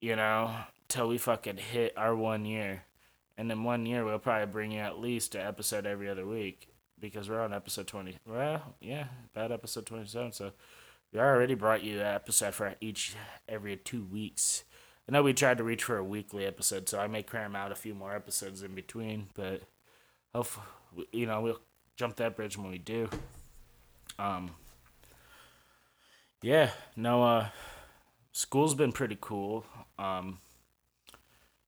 you 0.00 0.16
know, 0.16 0.52
till 0.88 1.08
we 1.08 1.18
fucking 1.18 1.58
hit 1.58 1.92
our 1.96 2.16
one 2.16 2.46
year. 2.46 2.84
And 3.36 3.52
in 3.52 3.62
one 3.64 3.86
year, 3.86 4.04
we'll 4.04 4.18
probably 4.18 4.46
bring 4.46 4.72
you 4.72 4.80
at 4.80 4.98
least 4.98 5.34
an 5.34 5.42
episode 5.42 5.84
every 5.86 6.08
other 6.08 6.26
week 6.26 6.68
because 7.00 7.28
we're 7.28 7.40
on 7.40 7.52
episode 7.52 7.86
20. 7.86 8.16
Well, 8.26 8.74
yeah, 8.80 9.06
about 9.34 9.52
episode 9.52 9.86
27. 9.86 10.32
So 10.32 10.52
we 11.12 11.20
already 11.20 11.54
brought 11.54 11.82
you 11.82 12.00
an 12.00 12.06
episode 12.06 12.54
for 12.54 12.74
each 12.80 13.14
every 13.48 13.76
two 13.76 14.04
weeks. 14.04 14.64
I 15.08 15.12
know 15.12 15.22
we 15.22 15.32
tried 15.32 15.58
to 15.58 15.64
reach 15.64 15.84
for 15.84 15.96
a 15.96 16.04
weekly 16.04 16.44
episode, 16.44 16.88
so 16.88 16.98
I 16.98 17.06
may 17.06 17.22
cram 17.22 17.56
out 17.56 17.72
a 17.72 17.76
few 17.76 17.94
more 17.94 18.14
episodes 18.14 18.62
in 18.62 18.74
between, 18.74 19.28
but 19.34 19.62
hopefully, 20.34 20.66
you 21.12 21.24
know, 21.24 21.40
we'll 21.40 21.60
jump 21.96 22.16
that 22.16 22.36
bridge 22.36 22.58
when 22.58 22.70
we 22.70 22.78
do. 22.78 23.08
Um, 24.18 24.50
yeah, 26.42 26.70
no, 26.94 27.22
uh, 27.22 27.48
school's 28.32 28.74
been 28.74 28.92
pretty 28.92 29.16
cool. 29.18 29.64
Um, 29.98 30.38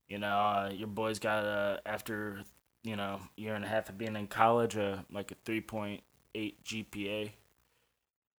you 0.07 0.19
know, 0.19 0.29
uh, 0.29 0.71
your 0.75 0.89
boy's 0.89 1.19
got 1.19 1.45
uh, 1.45 1.79
after 1.87 2.43
you 2.83 2.97
know 2.97 3.21
year 3.37 3.55
and 3.55 3.65
a 3.65 3.69
half 3.69 3.89
of 3.89 3.99
being 3.99 4.17
in 4.17 4.27
college, 4.27 4.77
uh, 4.77 4.99
like 5.13 5.31
a 5.31 5.37
three 5.45 5.61
point 5.61 6.03
eight 6.35 6.63
GPA. 6.65 7.33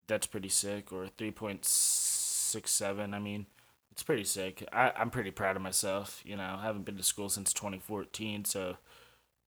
That's 0.07 0.27
pretty 0.27 0.49
sick, 0.49 0.91
or 0.91 1.07
three 1.07 1.31
point 1.31 1.65
six 1.65 2.71
seven. 2.71 3.13
I 3.13 3.19
mean, 3.19 3.45
it's 3.91 4.03
pretty 4.03 4.23
sick. 4.23 4.67
I 4.73 4.91
I'm 4.95 5.09
pretty 5.09 5.31
proud 5.31 5.55
of 5.55 5.61
myself. 5.61 6.21
You 6.25 6.37
know, 6.37 6.57
I 6.59 6.63
haven't 6.63 6.85
been 6.85 6.97
to 6.97 7.03
school 7.03 7.29
since 7.29 7.53
twenty 7.53 7.79
fourteen, 7.79 8.45
so 8.45 8.77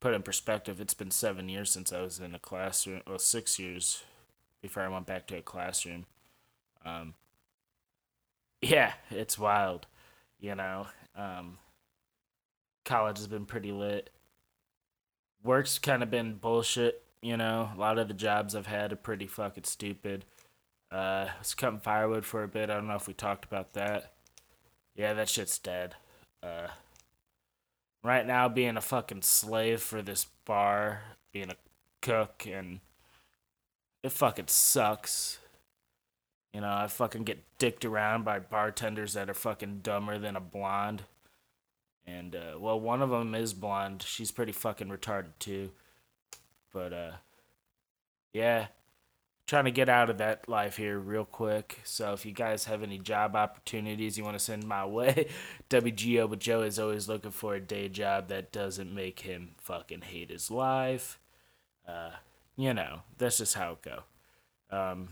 put 0.04 0.14
in 0.14 0.22
perspective, 0.22 0.82
it's 0.82 0.92
been 0.92 1.10
seven 1.10 1.48
years 1.48 1.70
since 1.70 1.90
I 1.90 2.02
was 2.02 2.20
in 2.20 2.34
a 2.34 2.38
classroom. 2.38 3.00
Well, 3.06 3.18
six 3.18 3.58
years 3.58 4.02
before 4.60 4.82
I 4.82 4.88
went 4.88 5.06
back 5.06 5.26
to 5.28 5.38
a 5.38 5.42
classroom. 5.42 6.04
Um, 6.84 7.14
yeah, 8.60 8.92
it's 9.10 9.38
wild. 9.38 9.86
You 10.38 10.54
know, 10.56 10.88
um, 11.16 11.56
college 12.84 13.16
has 13.16 13.26
been 13.26 13.46
pretty 13.46 13.72
lit. 13.72 14.10
Work's 15.44 15.78
kind 15.78 16.02
of 16.02 16.10
been 16.10 16.34
bullshit, 16.34 17.02
you 17.20 17.36
know. 17.36 17.70
A 17.76 17.78
lot 17.78 17.98
of 17.98 18.08
the 18.08 18.14
jobs 18.14 18.56
I've 18.56 18.66
had 18.66 18.92
are 18.92 18.96
pretty 18.96 19.26
fucking 19.26 19.64
stupid. 19.64 20.24
Uh, 20.90 21.28
I 21.28 21.38
was 21.38 21.54
cutting 21.54 21.80
firewood 21.80 22.24
for 22.24 22.42
a 22.42 22.48
bit. 22.48 22.70
I 22.70 22.74
don't 22.74 22.88
know 22.88 22.94
if 22.94 23.06
we 23.06 23.12
talked 23.14 23.44
about 23.44 23.74
that. 23.74 24.12
Yeah, 24.96 25.12
that 25.12 25.28
shit's 25.28 25.58
dead. 25.58 25.96
Uh, 26.42 26.68
right 28.02 28.26
now, 28.26 28.48
being 28.48 28.78
a 28.78 28.80
fucking 28.80 29.22
slave 29.22 29.82
for 29.82 30.00
this 30.00 30.26
bar, 30.46 31.02
being 31.30 31.50
a 31.50 31.56
cook, 32.00 32.46
and 32.50 32.80
it 34.02 34.12
fucking 34.12 34.48
sucks. 34.48 35.38
You 36.54 36.62
know, 36.62 36.72
I 36.72 36.86
fucking 36.86 37.24
get 37.24 37.42
dicked 37.58 37.84
around 37.84 38.24
by 38.24 38.38
bartenders 38.38 39.12
that 39.14 39.28
are 39.28 39.34
fucking 39.34 39.80
dumber 39.82 40.18
than 40.18 40.36
a 40.36 40.40
blonde. 40.40 41.02
And 42.06 42.36
uh, 42.36 42.58
well, 42.58 42.78
one 42.78 43.02
of 43.02 43.10
them 43.10 43.34
is 43.34 43.54
blonde. 43.54 44.02
She's 44.02 44.30
pretty 44.30 44.52
fucking 44.52 44.88
retarded 44.88 45.32
too. 45.38 45.70
But 46.72 46.92
uh, 46.92 47.12
yeah, 48.32 48.66
trying 49.46 49.64
to 49.64 49.70
get 49.70 49.88
out 49.88 50.10
of 50.10 50.18
that 50.18 50.48
life 50.48 50.76
here 50.76 50.98
real 50.98 51.24
quick. 51.24 51.80
So 51.84 52.12
if 52.12 52.26
you 52.26 52.32
guys 52.32 52.64
have 52.64 52.82
any 52.82 52.98
job 52.98 53.36
opportunities 53.36 54.18
you 54.18 54.24
want 54.24 54.38
to 54.38 54.44
send 54.44 54.66
my 54.66 54.84
way, 54.86 55.28
WGO 55.70 56.28
but 56.28 56.40
Joe 56.40 56.62
is 56.62 56.78
always 56.78 57.08
looking 57.08 57.30
for 57.30 57.54
a 57.54 57.60
day 57.60 57.88
job 57.88 58.28
that 58.28 58.52
doesn't 58.52 58.94
make 58.94 59.20
him 59.20 59.52
fucking 59.58 60.02
hate 60.02 60.30
his 60.30 60.50
life. 60.50 61.18
Uh, 61.86 62.10
you 62.56 62.72
know, 62.74 63.00
that's 63.18 63.38
just 63.38 63.54
how 63.54 63.72
it 63.72 63.82
go. 63.82 64.02
Um, 64.70 65.08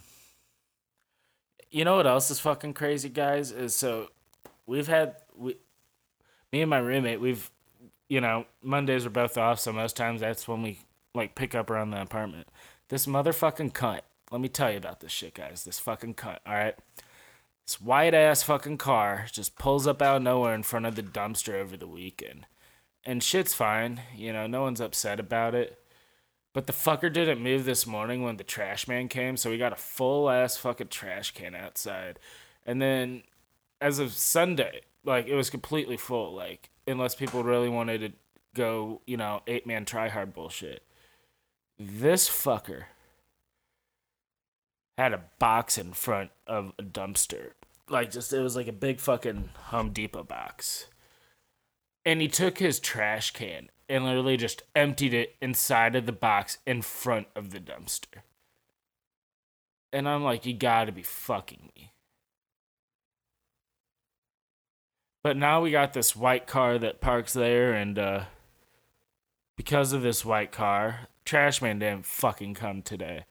you 1.70 1.84
know 1.84 1.96
what 1.96 2.06
else 2.06 2.30
is 2.30 2.40
fucking 2.40 2.74
crazy, 2.74 3.08
guys? 3.08 3.50
Is 3.50 3.74
so 3.74 4.10
we've 4.66 4.88
had 4.88 5.16
we 5.34 5.56
me 6.52 6.60
and 6.60 6.70
my 6.70 6.78
roommate, 6.78 7.20
we've, 7.20 7.50
you 8.08 8.20
know, 8.20 8.46
Mondays 8.62 9.06
are 9.06 9.10
both 9.10 9.38
off, 9.38 9.58
so 9.58 9.72
most 9.72 9.96
times 9.96 10.20
that's 10.20 10.46
when 10.46 10.62
we 10.62 10.80
like 11.14 11.34
pick 11.34 11.54
up 11.54 11.70
around 11.70 11.90
the 11.90 12.00
apartment. 12.00 12.48
This 12.88 13.06
motherfucking 13.06 13.72
cunt. 13.72 14.00
Let 14.30 14.40
me 14.40 14.48
tell 14.48 14.70
you 14.70 14.78
about 14.78 15.00
this 15.00 15.12
shit, 15.12 15.34
guys. 15.34 15.64
This 15.64 15.78
fucking 15.78 16.14
cunt. 16.14 16.38
All 16.46 16.54
right. 16.54 16.74
This 17.66 17.80
white 17.80 18.14
ass 18.14 18.42
fucking 18.42 18.78
car 18.78 19.26
just 19.30 19.56
pulls 19.56 19.86
up 19.86 20.02
out 20.02 20.16
of 20.16 20.22
nowhere 20.22 20.54
in 20.54 20.62
front 20.62 20.86
of 20.86 20.94
the 20.94 21.02
dumpster 21.02 21.54
over 21.54 21.76
the 21.76 21.86
weekend. 21.86 22.46
And 23.04 23.22
shit's 23.22 23.54
fine. 23.54 24.00
You 24.16 24.32
know, 24.32 24.46
no 24.46 24.62
one's 24.62 24.80
upset 24.80 25.20
about 25.20 25.54
it. 25.54 25.78
But 26.52 26.66
the 26.66 26.72
fucker 26.72 27.12
didn't 27.12 27.42
move 27.42 27.64
this 27.64 27.86
morning 27.86 28.22
when 28.22 28.36
the 28.36 28.44
trash 28.44 28.86
man 28.86 29.08
came, 29.08 29.36
so 29.36 29.48
we 29.48 29.56
got 29.56 29.72
a 29.72 29.76
full 29.76 30.28
ass 30.28 30.56
fucking 30.56 30.88
trash 30.88 31.32
can 31.32 31.54
outside. 31.54 32.18
And 32.66 32.80
then 32.80 33.22
as 33.80 33.98
of 33.98 34.12
Sunday, 34.12 34.82
like 35.04 35.26
it 35.26 35.34
was 35.34 35.50
completely 35.50 35.96
full. 35.96 36.34
Like 36.34 36.70
unless 36.86 37.14
people 37.14 37.42
really 37.42 37.68
wanted 37.68 38.00
to 38.00 38.12
go, 38.54 39.00
you 39.06 39.16
know, 39.16 39.42
eight 39.46 39.66
man 39.66 39.84
try 39.84 40.08
hard 40.08 40.34
bullshit. 40.34 40.82
This 41.78 42.28
fucker 42.28 42.84
had 44.98 45.12
a 45.12 45.24
box 45.38 45.78
in 45.78 45.92
front 45.92 46.30
of 46.46 46.72
a 46.78 46.82
dumpster. 46.82 47.52
Like 47.88 48.10
just 48.10 48.32
it 48.32 48.40
was 48.40 48.56
like 48.56 48.68
a 48.68 48.72
big 48.72 49.00
fucking 49.00 49.50
Home 49.66 49.90
Depot 49.90 50.22
box. 50.22 50.86
And 52.04 52.20
he 52.20 52.28
took 52.28 52.58
his 52.58 52.80
trash 52.80 53.30
can 53.30 53.68
and 53.88 54.04
literally 54.04 54.36
just 54.36 54.62
emptied 54.74 55.14
it 55.14 55.36
inside 55.40 55.94
of 55.94 56.06
the 56.06 56.12
box 56.12 56.58
in 56.66 56.82
front 56.82 57.28
of 57.36 57.50
the 57.50 57.60
dumpster. 57.60 58.22
And 59.92 60.08
I'm 60.08 60.24
like, 60.24 60.46
you 60.46 60.54
gotta 60.54 60.92
be 60.92 61.02
fucking 61.02 61.70
me. 61.76 61.92
But 65.22 65.36
now 65.36 65.60
we 65.60 65.70
got 65.70 65.92
this 65.92 66.16
white 66.16 66.46
car 66.46 66.78
that 66.78 67.00
parks 67.00 67.32
there, 67.32 67.72
and 67.72 67.98
uh, 67.98 68.24
because 69.56 69.92
of 69.92 70.02
this 70.02 70.24
white 70.24 70.50
car, 70.50 71.08
Trashman 71.24 71.78
didn't 71.78 72.06
fucking 72.06 72.54
come 72.54 72.82
today. 72.82 73.26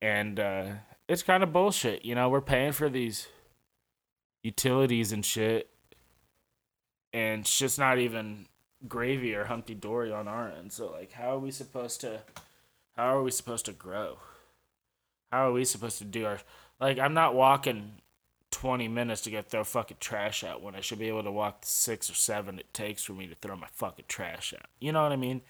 And 0.00 0.40
uh, 0.40 0.64
it's 1.08 1.22
kind 1.22 1.44
of 1.44 1.52
bullshit. 1.52 2.04
You 2.04 2.16
know, 2.16 2.28
we're 2.28 2.40
paying 2.40 2.72
for 2.72 2.88
these 2.88 3.28
utilities 4.42 5.12
and 5.12 5.24
shit, 5.24 5.70
and 7.12 7.42
it's 7.42 7.56
just 7.56 7.78
not 7.78 7.98
even 7.98 8.46
gravy 8.88 9.36
or 9.36 9.44
hunky 9.44 9.74
dory 9.74 10.10
on 10.10 10.26
our 10.26 10.48
end. 10.50 10.72
So, 10.72 10.90
like, 10.90 11.12
how 11.12 11.36
are 11.36 11.38
we 11.38 11.52
supposed 11.52 12.00
to? 12.00 12.22
How 12.96 13.16
are 13.16 13.22
we 13.22 13.30
supposed 13.30 13.66
to 13.66 13.72
grow? 13.72 14.18
How 15.30 15.48
are 15.48 15.52
we 15.52 15.64
supposed 15.64 15.98
to 15.98 16.04
do 16.04 16.26
our? 16.26 16.40
Like, 16.80 16.98
I'm 16.98 17.14
not 17.14 17.36
walking 17.36 17.92
20 18.52 18.86
minutes 18.86 19.22
to 19.22 19.30
get 19.30 19.48
throw 19.48 19.64
fucking 19.64 19.96
trash 19.98 20.44
out 20.44 20.62
when 20.62 20.76
I 20.76 20.80
should 20.80 20.98
be 21.00 21.08
able 21.08 21.24
to 21.24 21.32
walk 21.32 21.62
the 21.62 21.66
six 21.66 22.08
or 22.08 22.14
seven 22.14 22.58
it 22.58 22.72
takes 22.72 23.02
for 23.02 23.14
me 23.14 23.26
to 23.26 23.34
throw 23.34 23.56
my 23.56 23.66
fucking 23.72 24.04
trash 24.06 24.54
out. 24.54 24.66
You 24.78 24.92
know 24.92 25.02
what 25.02 25.10
I 25.10 25.16
mean? 25.16 25.40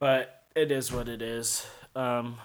But 0.00 0.44
it 0.56 0.72
is 0.72 0.92
what 0.92 1.08
it 1.08 1.22
is. 1.22 1.64
Um, 1.94 2.38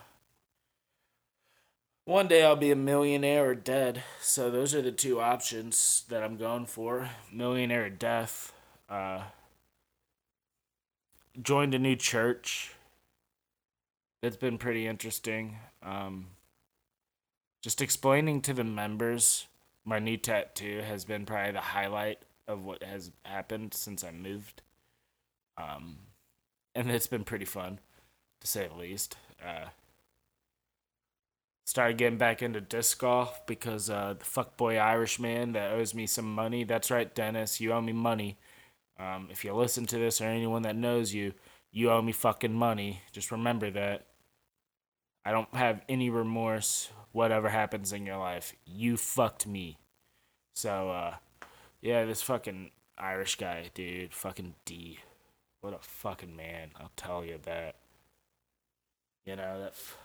one 2.04 2.28
day 2.28 2.44
I'll 2.44 2.56
be 2.56 2.70
a 2.70 2.76
millionaire 2.76 3.50
or 3.50 3.56
dead. 3.56 4.04
So 4.22 4.52
those 4.52 4.76
are 4.76 4.82
the 4.82 4.92
two 4.92 5.20
options 5.20 6.04
that 6.10 6.22
I'm 6.22 6.38
going 6.38 6.68
for 6.68 7.10
millionaire 7.32 7.86
or 7.86 7.90
death. 7.90 8.54
Uh, 8.88 9.24
joined 11.42 11.74
a 11.74 11.80
new 11.80 11.96
church. 11.96 12.74
It's 14.22 14.38
been 14.38 14.58
pretty 14.58 14.86
interesting. 14.86 15.58
Um, 15.82 16.28
just 17.62 17.82
explaining 17.82 18.42
to 18.42 18.54
the 18.54 18.64
members 18.64 19.48
my 19.86 20.00
new 20.00 20.18
tattoo 20.18 20.82
has 20.82 21.06
been 21.06 21.26
probably 21.26 21.54
the 21.54 21.60
highlight 21.60 22.20
of 22.48 22.66
what 22.66 22.84
has 22.84 23.12
happened 23.24 23.74
since 23.74 24.04
I 24.04 24.12
moved. 24.12 24.62
Um, 25.58 25.98
and 26.74 26.90
it's 26.92 27.08
been 27.08 27.24
pretty 27.24 27.46
fun, 27.46 27.80
to 28.42 28.48
say 28.48 28.68
the 28.68 28.76
least. 28.76 29.16
Uh, 29.44 29.70
started 31.66 31.98
getting 31.98 32.18
back 32.18 32.42
into 32.42 32.62
disc 32.62 33.00
golf 33.00 33.46
because 33.46 33.90
uh, 33.90 34.16
the 34.18 34.26
fuckboy 34.26 34.80
Irishman 34.80 35.54
that 35.54 35.72
owes 35.72 35.94
me 35.94 36.06
some 36.06 36.34
money. 36.34 36.64
That's 36.64 36.92
right, 36.92 37.14
Dennis, 37.14 37.62
you 37.62 37.72
owe 37.72 37.82
me 37.82 37.94
money. 37.94 38.38
Um, 39.00 39.28
if 39.32 39.44
you 39.44 39.54
listen 39.54 39.86
to 39.88 39.98
this 39.98 40.22
or 40.22 40.26
anyone 40.26 40.62
that 40.64 40.76
knows 40.76 41.14
you, 41.14 41.34
you 41.72 41.92
owe 41.92 42.02
me 42.02 42.12
fucking 42.12 42.54
money. 42.54 43.02
Just 43.12 43.32
remember 43.32 43.70
that. 43.72 44.06
I 45.26 45.32
don't 45.32 45.54
have 45.56 45.82
any 45.90 46.10
remorse 46.10 46.90
whatever 47.16 47.48
happens 47.48 47.94
in 47.94 48.06
your 48.06 48.18
life. 48.18 48.54
You 48.66 48.98
fucked 48.98 49.48
me. 49.48 49.78
So, 50.54 50.90
uh, 50.90 51.16
yeah, 51.82 52.04
this 52.04 52.22
fucking 52.22 52.72
Irish 52.98 53.38
guy, 53.38 53.70
dude, 53.74 54.14
fucking 54.14 54.56
D. 54.66 55.00
What 55.62 55.74
a 55.74 55.80
fucking 55.80 56.36
man. 56.36 56.72
I'll 56.76 56.92
tell 56.98 57.24
you 57.24 57.40
that. 57.44 57.76
You 59.26 59.38
know, 59.38 59.62
that. 59.62 59.70
F- 59.70 59.98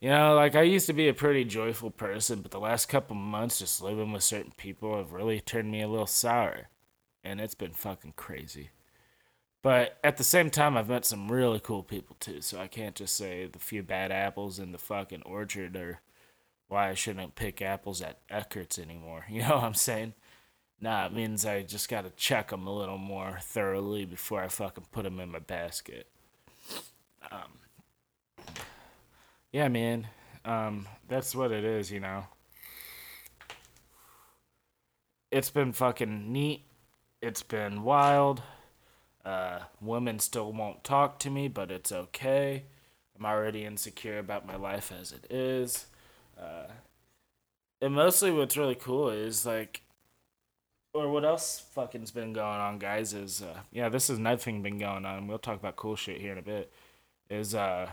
you 0.00 0.08
know, 0.08 0.34
like 0.34 0.56
I 0.56 0.62
used 0.62 0.86
to 0.86 0.94
be 0.94 1.08
a 1.08 1.14
pretty 1.14 1.44
joyful 1.44 1.90
person, 1.90 2.40
but 2.40 2.52
the 2.52 2.58
last 2.58 2.86
couple 2.88 3.14
months 3.14 3.58
just 3.58 3.82
living 3.82 4.12
with 4.12 4.24
certain 4.24 4.52
people 4.56 4.96
have 4.96 5.12
really 5.12 5.40
turned 5.40 5.70
me 5.70 5.82
a 5.82 5.88
little 5.88 6.06
sour. 6.06 6.68
And 7.22 7.38
it's 7.38 7.54
been 7.54 7.72
fucking 7.72 8.14
crazy. 8.16 8.70
But 9.62 9.98
at 10.02 10.16
the 10.16 10.24
same 10.24 10.50
time, 10.50 10.76
I've 10.76 10.88
met 10.88 11.04
some 11.04 11.30
really 11.30 11.60
cool 11.60 11.84
people 11.84 12.16
too, 12.18 12.40
so 12.40 12.60
I 12.60 12.66
can't 12.66 12.96
just 12.96 13.14
say 13.14 13.46
the 13.46 13.60
few 13.60 13.84
bad 13.84 14.10
apples 14.10 14.58
in 14.58 14.72
the 14.72 14.78
fucking 14.78 15.22
orchard 15.22 15.76
are 15.76 16.00
why 16.68 16.88
I 16.88 16.94
shouldn't 16.94 17.36
pick 17.36 17.62
apples 17.62 18.02
at 18.02 18.18
Eckert's 18.28 18.78
anymore. 18.78 19.26
You 19.30 19.42
know 19.42 19.56
what 19.56 19.64
I'm 19.64 19.74
saying? 19.74 20.14
Nah, 20.80 21.06
it 21.06 21.12
means 21.12 21.46
I 21.46 21.62
just 21.62 21.88
gotta 21.88 22.10
check 22.10 22.48
them 22.48 22.66
a 22.66 22.74
little 22.76 22.98
more 22.98 23.38
thoroughly 23.40 24.04
before 24.04 24.42
I 24.42 24.48
fucking 24.48 24.86
put 24.90 25.04
them 25.04 25.20
in 25.20 25.30
my 25.30 25.38
basket. 25.38 26.08
Um, 27.30 27.52
yeah, 29.52 29.68
man. 29.68 30.08
Um, 30.44 30.88
that's 31.08 31.36
what 31.36 31.52
it 31.52 31.62
is, 31.62 31.92
you 31.92 32.00
know. 32.00 32.24
It's 35.30 35.50
been 35.50 35.72
fucking 35.72 36.32
neat. 36.32 36.64
It's 37.20 37.44
been 37.44 37.84
wild. 37.84 38.42
Uh, 39.24 39.60
women 39.80 40.18
still 40.18 40.52
won't 40.52 40.82
talk 40.82 41.18
to 41.20 41.30
me, 41.30 41.48
but 41.48 41.70
it's 41.70 41.92
okay. 41.92 42.64
I'm 43.16 43.24
already 43.24 43.64
insecure 43.64 44.18
about 44.18 44.46
my 44.46 44.56
life 44.56 44.92
as 44.92 45.12
it 45.12 45.30
is. 45.30 45.86
Uh, 46.40 46.66
and 47.80 47.94
mostly 47.94 48.30
what's 48.30 48.56
really 48.56 48.74
cool 48.74 49.10
is 49.10 49.46
like 49.46 49.82
or 50.94 51.10
what 51.10 51.24
else 51.24 51.64
fucking's 51.74 52.10
been 52.10 52.32
going 52.32 52.60
on, 52.60 52.78
guys, 52.78 53.14
is 53.14 53.42
uh 53.42 53.60
yeah, 53.72 53.88
this 53.88 54.10
is 54.10 54.18
another 54.18 54.38
thing 54.40 54.62
been 54.62 54.78
going 54.78 55.04
on. 55.04 55.26
We'll 55.26 55.38
talk 55.38 55.58
about 55.58 55.76
cool 55.76 55.96
shit 55.96 56.20
here 56.20 56.32
in 56.32 56.38
a 56.38 56.42
bit. 56.42 56.72
Is 57.30 57.54
uh 57.54 57.90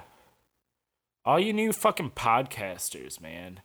all 1.25 1.39
you 1.39 1.53
new 1.53 1.71
fucking 1.71 2.11
podcasters, 2.11 3.21
man. 3.21 3.61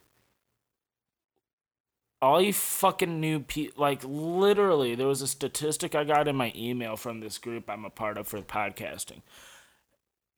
All 2.24 2.40
you 2.40 2.54
fucking 2.54 3.20
new 3.20 3.40
pe 3.40 3.68
like 3.76 4.00
literally 4.02 4.94
there 4.94 5.06
was 5.06 5.20
a 5.20 5.26
statistic 5.26 5.94
I 5.94 6.04
got 6.04 6.26
in 6.26 6.34
my 6.34 6.54
email 6.56 6.96
from 6.96 7.20
this 7.20 7.36
group 7.36 7.68
I'm 7.68 7.84
a 7.84 7.90
part 7.90 8.16
of 8.16 8.26
for 8.26 8.40
podcasting. 8.40 9.20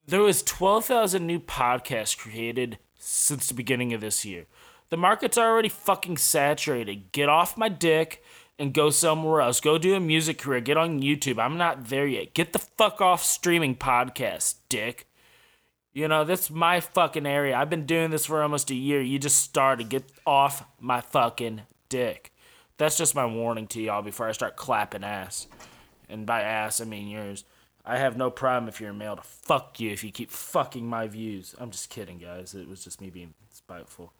There 0.05 0.19
was 0.19 0.43
12,000 0.43 1.25
new 1.25 1.39
podcasts 1.39 2.17
created 2.17 2.77
since 2.99 3.47
the 3.47 3.53
beginning 3.53 3.93
of 3.93 4.01
this 4.01 4.25
year. 4.25 4.47
The 4.89 4.97
market's 4.97 5.37
already 5.37 5.69
fucking 5.69 6.17
saturated. 6.17 7.13
Get 7.13 7.29
off 7.29 7.55
my 7.55 7.69
dick 7.69 8.21
and 8.59 8.73
go 8.73 8.89
somewhere 8.89 9.39
else. 9.39 9.61
Go 9.61 9.77
do 9.77 9.95
a 9.95 10.01
music 10.01 10.39
career. 10.39 10.59
Get 10.59 10.75
on 10.75 11.01
YouTube. 11.01 11.41
I'm 11.41 11.57
not 11.57 11.87
there 11.87 12.05
yet. 12.05 12.33
Get 12.33 12.51
the 12.51 12.59
fuck 12.59 12.99
off 12.99 13.23
streaming 13.23 13.75
podcasts, 13.75 14.55
dick. 14.67 15.07
You 15.93 16.09
know, 16.09 16.25
that's 16.25 16.49
my 16.49 16.81
fucking 16.81 17.25
area. 17.25 17.55
I've 17.55 17.69
been 17.69 17.85
doing 17.85 18.11
this 18.11 18.25
for 18.25 18.43
almost 18.43 18.71
a 18.71 18.75
year. 18.75 19.01
You 19.01 19.19
just 19.19 19.39
started. 19.39 19.87
Get 19.87 20.03
off 20.25 20.65
my 20.81 20.99
fucking 20.99 21.61
dick. 21.89 22.33
That's 22.77 22.97
just 22.97 23.15
my 23.15 23.25
warning 23.25 23.67
to 23.67 23.81
y'all 23.81 24.01
before 24.01 24.27
I 24.27 24.33
start 24.33 24.55
clapping 24.55 25.03
ass. 25.03 25.47
And 26.09 26.25
by 26.25 26.41
ass, 26.41 26.79
I 26.79 26.85
mean 26.85 27.07
yours. 27.07 27.43
I 27.85 27.97
have 27.97 28.17
no 28.17 28.29
problem 28.29 28.67
if 28.67 28.81
you're 28.81 28.91
a 28.91 28.93
male 28.93 29.15
to 29.15 29.21
fuck 29.21 29.79
you 29.79 29.91
if 29.91 30.03
you 30.03 30.11
keep 30.11 30.29
fucking 30.29 30.85
my 30.85 31.07
views. 31.07 31.55
I'm 31.57 31.71
just 31.71 31.89
kidding, 31.89 32.17
guys. 32.17 32.53
It 32.53 32.67
was 32.67 32.83
just 32.83 32.99
me 32.99 33.09
being 33.09 33.33
spiteful. 33.49 34.11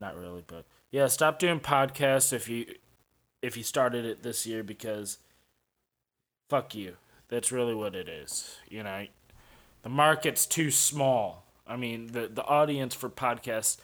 Not 0.00 0.16
really, 0.16 0.44
but 0.46 0.64
yeah, 0.90 1.08
stop 1.08 1.38
doing 1.38 1.60
podcasts 1.60 2.32
if 2.32 2.48
you 2.48 2.66
if 3.40 3.56
you 3.56 3.64
started 3.64 4.04
it 4.04 4.22
this 4.22 4.46
year 4.46 4.62
because 4.62 5.18
fuck 6.48 6.74
you. 6.74 6.96
That's 7.28 7.50
really 7.50 7.74
what 7.74 7.96
it 7.96 8.08
is. 8.08 8.56
You 8.68 8.84
know, 8.84 9.06
the 9.82 9.88
market's 9.88 10.46
too 10.46 10.70
small. 10.70 11.44
I 11.66 11.76
mean, 11.76 12.08
the 12.08 12.28
the 12.32 12.44
audience 12.44 12.94
for 12.94 13.08
podcasts 13.08 13.78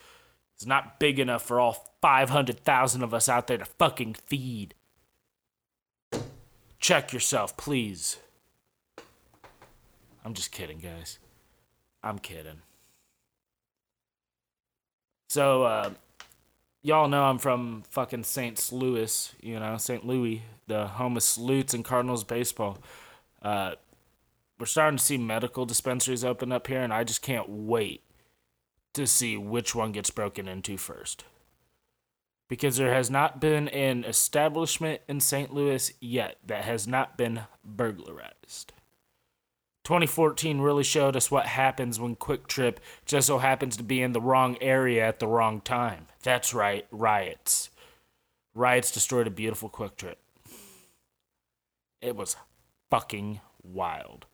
is 0.59 0.67
not 0.67 1.01
big 1.01 1.19
enough 1.19 1.43
for 1.43 1.59
all 1.59 1.88
500,000 2.01 3.03
of 3.03 3.15
us 3.15 3.29
out 3.29 3.47
there 3.47 3.59
to 3.59 3.65
fucking 3.65 4.15
feed. 4.15 4.75
Check 6.79 7.13
yourself, 7.13 7.57
please. 7.57 8.19
I'm 10.25 10.35
just 10.35 10.53
kidding, 10.53 10.79
guys. 10.79 11.19
I'm 12.03 12.19
kidding. 12.19 12.63
So, 15.29 15.65
uh, 15.65 15.91
y'all 16.83 17.09
know 17.09 17.25
I'm 17.25 17.39
from 17.39 17.83
fucking 17.91 18.25
St. 18.25 18.73
Louis, 18.73 19.35
you 19.41 19.59
know, 19.59 19.77
St. 19.77 20.07
Louis, 20.07 20.43
the 20.67 20.87
home 20.87 21.17
of 21.17 21.23
Salutes 21.23 21.75
and 21.75 21.85
Cardinals 21.85 22.25
baseball. 22.25 22.79
Uh, 23.43 23.73
we're 24.59 24.67
starting 24.67 24.99
to 24.99 25.05
see 25.05 25.19
medical 25.19 25.67
dispensaries 25.67 26.25
open 26.25 26.53
up 26.53 26.67
here, 26.67 26.81
and 26.81 26.93
I 26.93 27.05
just 27.05 27.23
can't 27.23 27.49
wait 27.49 28.03
to 28.95 29.07
see 29.07 29.37
which 29.37 29.75
one 29.75 29.93
gets 29.93 30.11
broken 30.11 30.49
into 30.49 30.77
first. 30.77 31.25
Because 32.49 32.79
there 32.79 32.95
has 32.95 33.11
not 33.11 33.41
been 33.41 33.69
an 33.69 34.05
establishment 34.05 35.03
in 35.07 35.21
St. 35.21 35.53
Louis 35.53 35.93
yet 36.01 36.39
that 36.47 36.65
has 36.65 36.89
not 36.89 37.19
been 37.19 37.43
burglarized. 37.63 38.73
2014 39.85 40.61
really 40.61 40.85
showed 40.85 41.17
us 41.17 41.31
what 41.31 41.47
happens 41.47 41.99
when 41.99 42.15
Quick 42.15 42.47
Trip 42.47 42.79
just 43.07 43.27
so 43.27 43.39
happens 43.39 43.75
to 43.77 43.83
be 43.83 44.03
in 44.03 44.13
the 44.13 44.21
wrong 44.21 44.59
area 44.61 45.07
at 45.07 45.19
the 45.19 45.27
wrong 45.27 45.63
time. 45.63 46.09
That's 46.23 46.53
right, 46.53 46.87
riots. 46.91 47.71
Riots 48.55 48.91
destroyed 48.91 49.27
a 49.27 49.31
beautiful 49.31 49.71
Quick 49.71 49.97
Trip. 49.97 50.19
It 52.03 52.17
was 52.17 52.37
fucking 52.91 53.41
wild. 53.63 54.27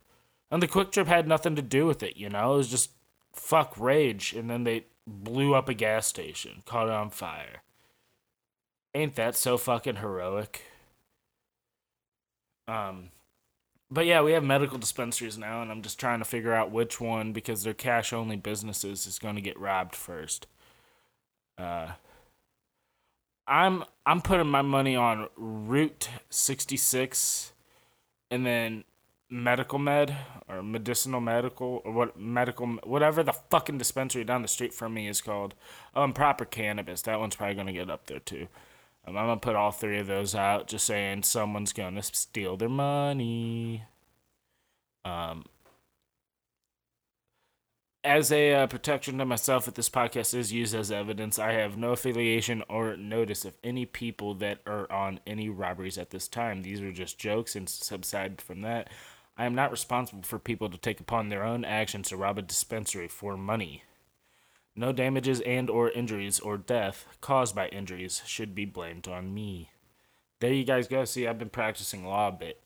And 0.50 0.62
the 0.62 0.66
Quick 0.66 0.90
Trip 0.90 1.06
had 1.06 1.28
nothing 1.28 1.54
to 1.56 1.62
do 1.62 1.86
with 1.86 2.02
it, 2.02 2.16
you 2.16 2.28
know? 2.28 2.54
It 2.54 2.56
was 2.56 2.68
just 2.68 2.90
fuck 3.32 3.78
rage. 3.78 4.32
And 4.32 4.50
then 4.50 4.64
they 4.64 4.86
blew 5.06 5.54
up 5.54 5.68
a 5.68 5.74
gas 5.74 6.06
station, 6.06 6.62
caught 6.66 6.88
it 6.88 6.94
on 6.94 7.10
fire. 7.10 7.62
Ain't 8.94 9.16
that 9.16 9.36
so 9.36 9.58
fucking 9.58 9.96
heroic? 9.96 10.62
Um, 12.68 13.10
but 13.90 14.06
yeah, 14.06 14.22
we 14.22 14.32
have 14.32 14.44
medical 14.44 14.78
dispensaries 14.78 15.36
now, 15.36 15.62
and 15.62 15.70
I'm 15.70 15.82
just 15.82 15.98
trying 15.98 16.20
to 16.20 16.24
figure 16.24 16.54
out 16.54 16.70
which 16.70 17.00
one 17.00 17.32
because 17.32 17.62
they're 17.62 17.74
cash 17.74 18.12
only 18.12 18.36
businesses 18.36 19.06
is 19.06 19.18
going 19.18 19.34
to 19.34 19.40
get 19.40 19.58
robbed 19.58 19.94
first. 19.94 20.46
Uh, 21.58 21.92
I'm 23.46 23.84
I'm 24.06 24.20
putting 24.20 24.48
my 24.48 24.62
money 24.62 24.96
on 24.96 25.28
Route 25.36 26.08
66, 26.30 27.52
and 28.30 28.46
then 28.46 28.84
Medical 29.28 29.78
Med 29.78 30.16
or 30.48 30.62
Medicinal 30.62 31.20
Medical 31.20 31.82
or 31.84 31.92
what 31.92 32.18
medical 32.18 32.66
whatever 32.84 33.22
the 33.22 33.32
fucking 33.32 33.78
dispensary 33.78 34.24
down 34.24 34.42
the 34.42 34.48
street 34.48 34.72
from 34.72 34.94
me 34.94 35.08
is 35.08 35.20
called. 35.20 35.54
Um, 35.94 36.12
Proper 36.12 36.44
Cannabis. 36.44 37.02
That 37.02 37.20
one's 37.20 37.36
probably 37.36 37.54
gonna 37.54 37.72
get 37.72 37.90
up 37.90 38.06
there 38.06 38.20
too. 38.20 38.48
I'm 39.06 39.14
gonna 39.14 39.36
put 39.36 39.56
all 39.56 39.70
three 39.70 39.98
of 39.98 40.06
those 40.06 40.34
out, 40.34 40.66
just 40.68 40.86
saying 40.86 41.24
someone's 41.24 41.72
gonna 41.72 42.02
steal 42.02 42.56
their 42.56 42.68
money. 42.68 43.84
Um, 45.04 45.44
as 48.04 48.30
a 48.30 48.52
uh, 48.54 48.66
protection 48.66 49.18
to 49.18 49.24
myself, 49.24 49.66
if 49.66 49.74
this 49.74 49.88
podcast 49.88 50.34
is 50.34 50.52
used 50.52 50.74
as 50.74 50.92
evidence, 50.92 51.38
I 51.38 51.52
have 51.52 51.76
no 51.78 51.92
affiliation 51.92 52.62
or 52.68 52.96
notice 52.96 53.44
of 53.44 53.54
any 53.64 53.86
people 53.86 54.34
that 54.34 54.60
are 54.66 54.90
on 54.92 55.20
any 55.26 55.48
robberies 55.48 55.96
at 55.98 56.10
this 56.10 56.28
time. 56.28 56.62
These 56.62 56.82
are 56.82 56.92
just 56.92 57.18
jokes, 57.18 57.56
and 57.56 57.68
subside 57.68 58.40
from 58.42 58.60
that. 58.60 58.90
I 59.36 59.46
am 59.46 59.54
not 59.54 59.70
responsible 59.70 60.22
for 60.22 60.38
people 60.38 60.68
to 60.68 60.78
take 60.78 61.00
upon 61.00 61.28
their 61.28 61.42
own 61.42 61.64
actions 61.64 62.08
to 62.08 62.16
rob 62.16 62.38
a 62.38 62.42
dispensary 62.42 63.08
for 63.08 63.36
money. 63.36 63.82
No 64.76 64.92
damages 64.92 65.40
and 65.42 65.70
or 65.70 65.90
injuries 65.90 66.40
or 66.40 66.56
death 66.56 67.06
caused 67.20 67.54
by 67.54 67.68
injuries 67.68 68.22
should 68.26 68.54
be 68.54 68.64
blamed 68.64 69.06
on 69.06 69.32
me. 69.32 69.70
There 70.40 70.52
you 70.52 70.64
guys 70.64 70.88
go. 70.88 71.04
See, 71.04 71.26
I've 71.26 71.38
been 71.38 71.48
practicing 71.48 72.04
law 72.04 72.28
a 72.28 72.32
bit. 72.32 72.60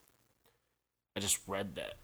I 1.15 1.21
just 1.21 1.41
read 1.47 1.75
that. 1.75 1.95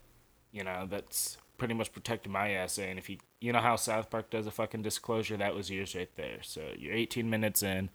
You 0.51 0.63
know, 0.63 0.85
that's 0.89 1.37
pretty 1.57 1.73
much 1.73 1.91
protecting 1.91 2.31
my 2.31 2.51
ass. 2.51 2.77
And 2.77 2.99
if 2.99 3.09
you, 3.09 3.17
you 3.41 3.51
know 3.51 3.59
how 3.59 3.75
South 3.75 4.09
Park 4.09 4.29
does 4.29 4.45
a 4.45 4.51
fucking 4.51 4.83
disclosure, 4.83 5.37
that 5.37 5.55
was 5.55 5.71
yours 5.71 5.95
right 5.95 6.13
there. 6.15 6.37
So 6.43 6.61
you're 6.77 6.93
18 6.93 7.29
minutes 7.29 7.63
in. 7.63 7.89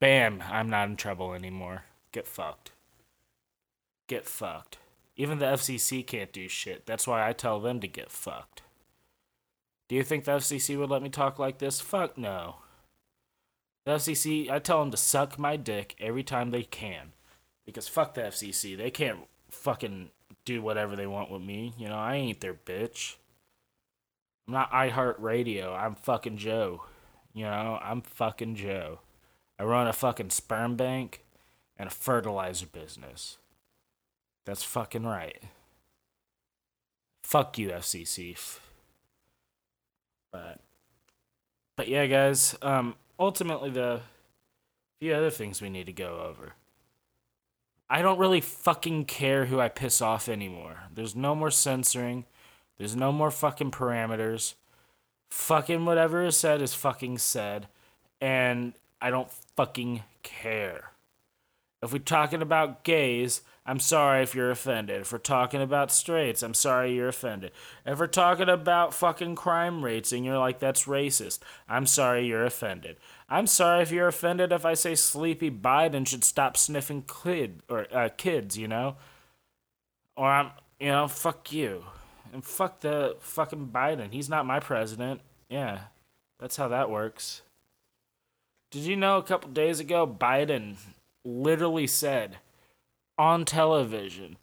Bam, 0.00 0.42
I'm 0.48 0.68
not 0.68 0.88
in 0.88 0.96
trouble 0.96 1.32
anymore. 1.32 1.84
Get 2.12 2.26
fucked. 2.26 2.72
Get 4.06 4.26
fucked. 4.26 4.78
Even 5.16 5.38
the 5.38 5.46
FCC 5.46 6.06
can't 6.06 6.32
do 6.32 6.46
shit. 6.48 6.86
That's 6.86 7.06
why 7.06 7.28
I 7.28 7.32
tell 7.32 7.58
them 7.58 7.80
to 7.80 7.88
get 7.88 8.10
fucked. 8.10 8.62
Do 9.88 9.96
you 9.96 10.02
think 10.02 10.24
the 10.24 10.32
FCC 10.32 10.78
would 10.78 10.90
let 10.90 11.02
me 11.02 11.08
talk 11.08 11.38
like 11.38 11.58
this? 11.58 11.80
Fuck 11.80 12.18
no. 12.18 12.56
The 13.86 13.92
FCC, 13.92 14.50
I 14.50 14.58
tell 14.58 14.80
them 14.80 14.90
to 14.90 14.98
suck 14.98 15.38
my 15.38 15.56
dick 15.56 15.96
every 15.98 16.22
time 16.22 16.50
they 16.50 16.62
can. 16.62 17.12
Because 17.64 17.88
fuck 17.88 18.14
the 18.14 18.22
FCC. 18.22 18.76
They 18.76 18.90
can't 18.90 19.20
fucking 19.50 20.10
do 20.44 20.60
whatever 20.60 20.94
they 20.94 21.06
want 21.06 21.30
with 21.30 21.42
me. 21.42 21.72
You 21.78 21.88
know, 21.88 21.96
I 21.96 22.16
ain't 22.16 22.40
their 22.40 22.54
bitch. 22.54 23.16
I'm 24.46 24.54
not 24.54 24.70
iHeartRadio. 24.72 25.78
I'm 25.78 25.94
fucking 25.94 26.36
Joe. 26.36 26.84
You 27.32 27.44
know, 27.44 27.78
I'm 27.82 28.02
fucking 28.02 28.56
Joe. 28.56 29.00
I 29.58 29.64
run 29.64 29.86
a 29.86 29.92
fucking 29.92 30.30
sperm 30.30 30.76
bank 30.76 31.24
and 31.78 31.88
a 31.88 31.90
fertilizer 31.90 32.66
business. 32.66 33.38
That's 34.44 34.62
fucking 34.62 35.04
right. 35.04 35.42
Fuck 37.22 37.58
you, 37.58 37.68
FCC. 37.68 38.36
But 40.32 40.60
but 41.76 41.88
yeah, 41.88 42.06
guys. 42.06 42.56
Um, 42.62 42.96
ultimately, 43.18 43.70
the 43.70 44.00
few 45.00 45.14
other 45.14 45.30
things 45.30 45.62
we 45.62 45.70
need 45.70 45.86
to 45.86 45.92
go 45.92 46.24
over. 46.28 46.54
I 47.90 48.02
don't 48.02 48.18
really 48.18 48.40
fucking 48.40 49.06
care 49.06 49.46
who 49.46 49.60
I 49.60 49.68
piss 49.68 50.02
off 50.02 50.28
anymore. 50.28 50.84
There's 50.94 51.16
no 51.16 51.34
more 51.34 51.50
censoring. 51.50 52.26
There's 52.76 52.96
no 52.96 53.12
more 53.12 53.30
fucking 53.30 53.70
parameters. 53.70 54.54
Fucking 55.30 55.84
whatever 55.84 56.24
is 56.24 56.36
said 56.36 56.60
is 56.60 56.74
fucking 56.74 57.18
said. 57.18 57.68
And 58.20 58.74
I 59.00 59.10
don't 59.10 59.30
fucking 59.56 60.02
care. 60.22 60.92
If 61.82 61.92
we're 61.92 62.00
talking 62.00 62.42
about 62.42 62.84
gays, 62.84 63.42
I'm 63.68 63.80
sorry 63.80 64.22
if 64.22 64.34
you're 64.34 64.50
offended. 64.50 65.02
If 65.02 65.12
we're 65.12 65.18
talking 65.18 65.60
about 65.60 65.92
straights, 65.92 66.42
I'm 66.42 66.54
sorry 66.54 66.94
you're 66.94 67.08
offended. 67.08 67.52
If 67.84 67.98
we're 67.98 68.06
talking 68.06 68.48
about 68.48 68.94
fucking 68.94 69.34
crime 69.34 69.84
rates 69.84 70.10
and 70.10 70.24
you're 70.24 70.38
like, 70.38 70.58
that's 70.58 70.86
racist, 70.86 71.40
I'm 71.68 71.84
sorry 71.84 72.26
you're 72.26 72.46
offended. 72.46 72.96
I'm 73.28 73.46
sorry 73.46 73.82
if 73.82 73.92
you're 73.92 74.08
offended 74.08 74.52
if 74.52 74.64
I 74.64 74.72
say 74.72 74.94
Sleepy 74.94 75.50
Biden 75.50 76.08
should 76.08 76.24
stop 76.24 76.56
sniffing 76.56 77.04
kid 77.22 77.60
or 77.68 77.86
uh, 77.92 78.08
kids, 78.16 78.56
you 78.56 78.68
know? 78.68 78.96
Or 80.16 80.28
I'm, 80.28 80.52
you 80.80 80.88
know, 80.88 81.06
fuck 81.06 81.52
you. 81.52 81.84
And 82.32 82.42
fuck 82.42 82.80
the 82.80 83.16
fucking 83.20 83.68
Biden. 83.68 84.14
He's 84.14 84.30
not 84.30 84.46
my 84.46 84.60
president. 84.60 85.20
Yeah, 85.50 85.80
that's 86.40 86.56
how 86.56 86.68
that 86.68 86.88
works. 86.88 87.42
Did 88.70 88.84
you 88.84 88.96
know 88.96 89.18
a 89.18 89.22
couple 89.22 89.50
days 89.50 89.78
ago 89.78 90.06
Biden 90.06 90.76
literally 91.22 91.86
said 91.86 92.38
on 93.18 93.44
television. 93.44 94.36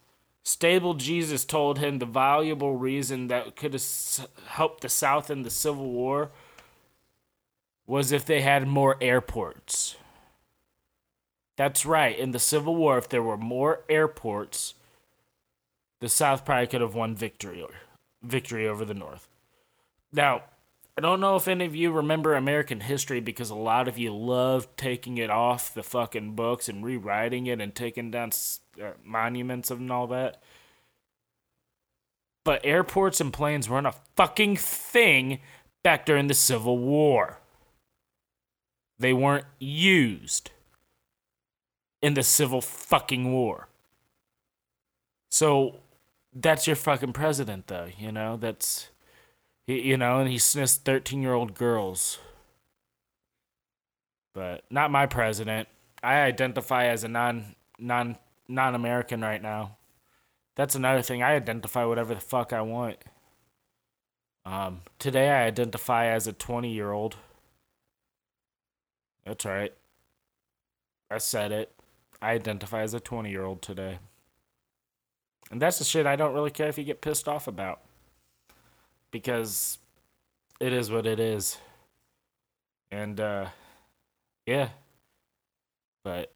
Stable 0.43 0.93
Jesus 0.93 1.43
told 1.43 1.79
him 1.79 1.97
the 1.97 2.05
valuable 2.05 2.75
reason 2.75 3.27
that 3.27 3.55
could 3.55 3.73
have 3.73 4.27
helped 4.47 4.81
the 4.81 4.89
South 4.89 5.31
in 5.31 5.41
the 5.41 5.49
Civil 5.49 5.89
War 5.89 6.31
was 7.87 8.11
if 8.11 8.25
they 8.25 8.41
had 8.41 8.67
more 8.67 8.97
airports. 9.01 9.95
That's 11.55 11.85
right. 11.85 12.17
In 12.17 12.31
the 12.31 12.39
Civil 12.39 12.75
War, 12.75 12.97
if 12.97 13.09
there 13.09 13.23
were 13.23 13.37
more 13.37 13.81
airports, 13.89 14.73
the 15.99 16.09
South 16.09 16.45
probably 16.45 16.67
could 16.67 16.81
have 16.81 16.95
won 16.95 17.15
victory 17.15 17.65
victory 18.21 18.67
over 18.67 18.83
the 18.85 18.93
North. 18.93 19.27
Now, 20.11 20.43
I 20.97 21.01
don't 21.01 21.19
know 21.19 21.35
if 21.35 21.47
any 21.49 21.65
of 21.65 21.75
you 21.75 21.91
remember 21.91 22.35
American 22.35 22.79
history 22.79 23.19
because 23.19 23.49
a 23.49 23.55
lot 23.55 23.89
of 23.89 23.97
you 23.97 24.15
love 24.15 24.67
taking 24.77 25.17
it 25.17 25.29
off 25.29 25.73
the 25.73 25.83
fucking 25.83 26.35
books 26.35 26.69
and 26.69 26.85
rewriting 26.85 27.47
it 27.47 27.59
and 27.59 27.75
taking 27.75 28.11
down 28.11 28.31
uh, 28.81 28.91
monuments 29.03 29.69
and 29.71 29.91
all 29.91 30.07
that. 30.07 30.41
But 32.45 32.61
airports 32.63 33.19
and 33.19 33.33
planes 33.33 33.67
weren't 33.67 33.87
a 33.87 33.95
fucking 34.15 34.55
thing 34.55 35.39
back 35.83 36.05
during 36.05 36.27
the 36.27 36.33
Civil 36.33 36.77
War. 36.77 37.39
They 38.97 39.11
weren't 39.11 39.45
used 39.59 40.51
in 42.01 42.13
the 42.13 42.23
Civil 42.23 42.61
fucking 42.61 43.33
War. 43.33 43.67
So 45.29 45.79
that's 46.33 46.67
your 46.67 46.77
fucking 46.77 47.11
president, 47.11 47.67
though, 47.67 47.87
you 47.97 48.13
know? 48.13 48.37
That's 48.37 48.89
you 49.67 49.97
know, 49.97 50.19
and 50.19 50.29
he 50.29 50.37
sniffs 50.37 50.77
13 50.77 51.21
year 51.21 51.33
old 51.33 51.55
girls. 51.55 52.19
But 54.33 54.65
not 54.69 54.91
my 54.91 55.05
president. 55.05 55.67
I 56.03 56.17
identify 56.21 56.85
as 56.85 57.03
a 57.03 57.07
non 57.07 57.55
non 57.79 58.17
non 58.47 58.75
American 58.75 59.21
right 59.21 59.41
now. 59.41 59.77
That's 60.55 60.75
another 60.75 61.01
thing. 61.01 61.23
I 61.23 61.35
identify 61.35 61.85
whatever 61.85 62.13
the 62.13 62.21
fuck 62.21 62.53
I 62.53 62.61
want. 62.61 62.97
Um, 64.45 64.81
today 64.99 65.29
I 65.31 65.45
identify 65.45 66.07
as 66.07 66.27
a 66.27 66.33
20 66.33 66.71
year 66.71 66.91
old. 66.91 67.15
That's 69.25 69.45
right. 69.45 69.73
I 71.09 71.17
said 71.17 71.51
it. 71.51 71.71
I 72.21 72.31
identify 72.31 72.81
as 72.81 72.93
a 72.93 72.99
20 72.99 73.31
year 73.31 73.43
old 73.43 73.61
today. 73.61 73.99
And 75.49 75.61
that's 75.61 75.79
the 75.79 75.85
shit 75.85 76.05
I 76.05 76.15
don't 76.15 76.33
really 76.33 76.51
care 76.51 76.67
if 76.67 76.77
you 76.77 76.83
get 76.83 77.01
pissed 77.01 77.27
off 77.27 77.47
about 77.47 77.84
because 79.15 79.77
it 80.59 80.73
is 80.73 80.91
what 80.91 81.05
it 81.05 81.21
is. 81.21 81.57
And 82.91 83.17
uh 83.17 83.45
yeah. 84.45 84.71
But 86.03 86.33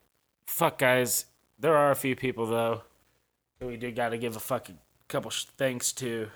fuck 0.48 0.78
guys, 0.78 1.26
there 1.60 1.76
are 1.76 1.92
a 1.92 1.96
few 1.96 2.16
people 2.16 2.46
though 2.46 2.84
that 3.60 3.66
we 3.66 3.76
do 3.76 3.92
got 3.92 4.10
to 4.10 4.18
give 4.18 4.38
a 4.38 4.40
fucking 4.40 4.78
couple 5.10 5.30
sh- 5.30 5.48
thanks 5.58 5.92
to. 5.92 6.30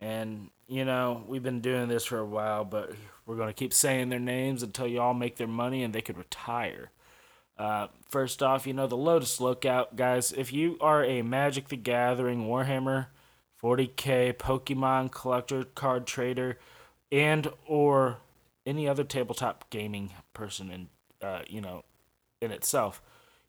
And 0.00 0.48
you 0.66 0.86
know, 0.86 1.22
we've 1.28 1.42
been 1.42 1.60
doing 1.60 1.88
this 1.88 2.06
for 2.06 2.18
a 2.18 2.24
while, 2.24 2.64
but 2.64 2.92
we're 3.26 3.36
going 3.36 3.48
to 3.48 3.52
keep 3.52 3.74
saying 3.74 4.08
their 4.08 4.18
names 4.18 4.62
until 4.62 4.86
you 4.86 4.98
all 4.98 5.12
make 5.12 5.36
their 5.36 5.46
money 5.46 5.82
and 5.82 5.94
they 5.94 6.00
could 6.00 6.16
retire. 6.16 6.90
Uh, 7.58 7.88
first 8.08 8.42
off, 8.42 8.66
you 8.66 8.72
know, 8.72 8.86
the 8.86 8.96
Lotus 8.96 9.42
Lookout, 9.42 9.94
guys, 9.94 10.32
if 10.32 10.54
you 10.54 10.78
are 10.80 11.04
a 11.04 11.20
Magic 11.20 11.68
the 11.68 11.76
Gathering 11.76 12.46
Warhammer 12.46 13.08
40k 13.64 14.34
Pokemon 14.34 15.10
collector, 15.10 15.64
card 15.64 16.06
trader, 16.06 16.58
and 17.10 17.48
or 17.66 18.18
any 18.66 18.86
other 18.86 19.04
tabletop 19.04 19.70
gaming 19.70 20.10
person 20.34 20.70
in 20.70 20.88
uh, 21.26 21.40
you 21.48 21.62
know 21.62 21.84
in 22.42 22.50
itself. 22.50 23.00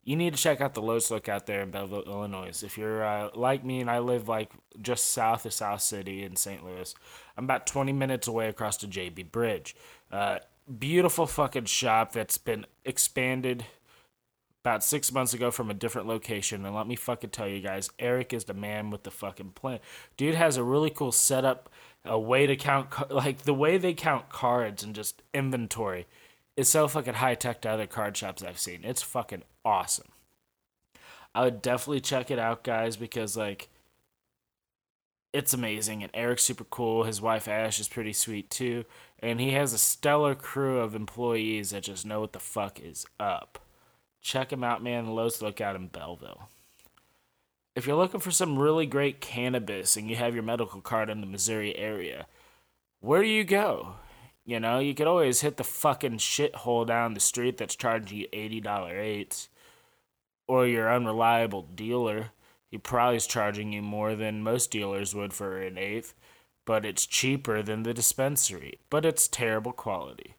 You 0.06 0.16
need 0.16 0.34
to 0.36 0.42
check 0.42 0.62
out 0.62 0.74
the 0.74 0.82
Lotus 0.82 1.12
Lookout 1.12 1.48
there 1.48 1.62
in 1.62 1.72
Belleville, 1.72 2.04
Illinois. 2.04 2.64
If 2.64 2.78
you're 2.78 3.04
uh, 3.04 3.32
like 3.34 3.66
me 3.66 3.82
and 3.82 3.90
I 3.90 4.00
live 4.00 4.30
like 4.30 4.52
just 4.80 5.12
south 5.12 5.46
of 5.46 5.54
South 5.54 5.82
City 5.82 6.24
in 6.24 6.36
St. 6.36 6.64
Louis, 6.64 6.94
I'm 7.36 7.46
about 7.46 7.66
20 7.66 7.92
minutes 7.92 8.28
away 8.28 8.48
across 8.48 8.78
the 8.78 8.86
JB 8.86 9.32
Bridge. 9.32 9.76
Uh, 10.12 10.38
beautiful 10.80 11.26
fucking 11.26 11.66
shop 11.66 12.14
that's 12.14 12.38
been 12.38 12.68
expanded 12.86 13.66
about 14.66 14.84
six 14.84 15.12
months 15.12 15.32
ago 15.32 15.52
from 15.52 15.70
a 15.70 15.76
different 15.76 16.08
location. 16.08 16.66
And 16.66 16.76
let 16.76 16.88
me 16.88 16.96
fucking 16.96 17.30
tell 17.30 17.48
you 17.48 17.62
guys, 17.62 17.92
Eric 18.00 18.34
is 18.34 18.46
the 18.46 18.56
man 18.56 18.90
with 18.90 19.04
the 19.04 19.12
fucking 19.12 19.52
plan. 19.52 19.78
Dude 20.18 20.34
has 20.34 20.58
a 20.58 20.64
really 20.64 20.90
cool 20.90 21.12
setup, 21.12 21.70
a 22.04 22.18
way 22.18 22.48
to 22.48 22.56
count, 22.56 22.90
like 23.12 23.44
the 23.44 23.54
way 23.54 23.78
they 23.78 23.94
count 23.94 24.30
cards 24.30 24.82
and 24.84 24.96
just 24.96 25.22
inventory 25.36 26.08
is 26.58 26.68
so 26.68 26.88
fucking 26.88 27.14
high 27.14 27.36
tech 27.36 27.62
to 27.62 27.70
other 27.70 27.86
card 27.86 28.18
shops 28.18 28.42
I've 28.42 28.58
seen. 28.58 28.80
It's 28.84 29.04
fucking 29.04 29.44
awesome. 29.64 30.08
I 31.36 31.44
would 31.44 31.62
definitely 31.62 32.02
check 32.02 32.32
it 32.32 32.40
out, 32.40 32.64
guys, 32.64 32.98
because 32.98 33.38
like 33.38 33.70
it's 35.32 35.54
amazing 35.54 36.02
and 36.02 36.12
Eric's 36.16 36.42
super 36.42 36.64
cool. 36.64 37.04
His 37.04 37.22
wife 37.22 37.48
Ash 37.48 37.80
is 37.80 37.88
pretty 37.88 38.14
sweet 38.14 38.50
too, 38.50 38.86
and 39.20 39.40
he 39.40 39.52
has 39.52 39.74
a 39.74 39.78
stellar 39.78 40.34
crew 40.34 40.80
of 40.80 40.96
employees 40.96 41.70
that 41.70 41.84
just 41.84 42.04
know 42.04 42.20
what 42.20 42.34
the 42.34 42.40
fuck 42.40 42.80
is 42.80 43.06
up. 43.20 43.60
Check 44.26 44.50
them 44.50 44.64
out, 44.64 44.82
man. 44.82 45.14
Lotus 45.14 45.40
Lookout 45.40 45.76
in 45.76 45.86
Belleville. 45.86 46.50
If 47.76 47.86
you're 47.86 47.96
looking 47.96 48.20
for 48.20 48.32
some 48.32 48.58
really 48.58 48.88
great 48.88 49.22
cannabis 49.22 49.96
and 49.96 50.10
you 50.10 50.16
have 50.16 50.34
your 50.34 50.42
medical 50.42 50.82
card 50.82 51.12
in 51.12 51.22
the 51.22 51.28
Missouri 51.28 51.78
area, 51.78 52.26
where 53.02 53.22
do 53.22 53.28
you 53.28 53.44
go? 53.44 53.98
You 54.44 54.60
know, 54.60 54.80
you 54.80 54.96
could 54.96 55.06
always 55.06 55.42
hit 55.42 55.58
the 55.58 55.64
fucking 55.64 56.18
shithole 56.18 56.88
down 56.88 57.14
the 57.14 57.20
street 57.20 57.58
that's 57.58 57.76
charging 57.76 58.18
you 58.18 58.28
$80 58.34 59.00
eights. 59.00 59.50
Or 60.48 60.66
your 60.66 60.92
unreliable 60.92 61.62
dealer. 61.62 62.32
He 62.72 62.80
probably 62.80 63.18
is 63.18 63.28
charging 63.28 63.74
you 63.74 63.84
more 63.84 64.16
than 64.16 64.42
most 64.42 64.72
dealers 64.72 65.14
would 65.14 65.34
for 65.34 65.62
an 65.62 65.78
eighth, 65.78 66.16
but 66.66 66.84
it's 66.84 67.06
cheaper 67.06 67.62
than 67.62 67.84
the 67.84 67.94
dispensary. 67.94 68.80
But 68.90 69.06
it's 69.06 69.28
terrible 69.28 69.72
quality. 69.72 70.34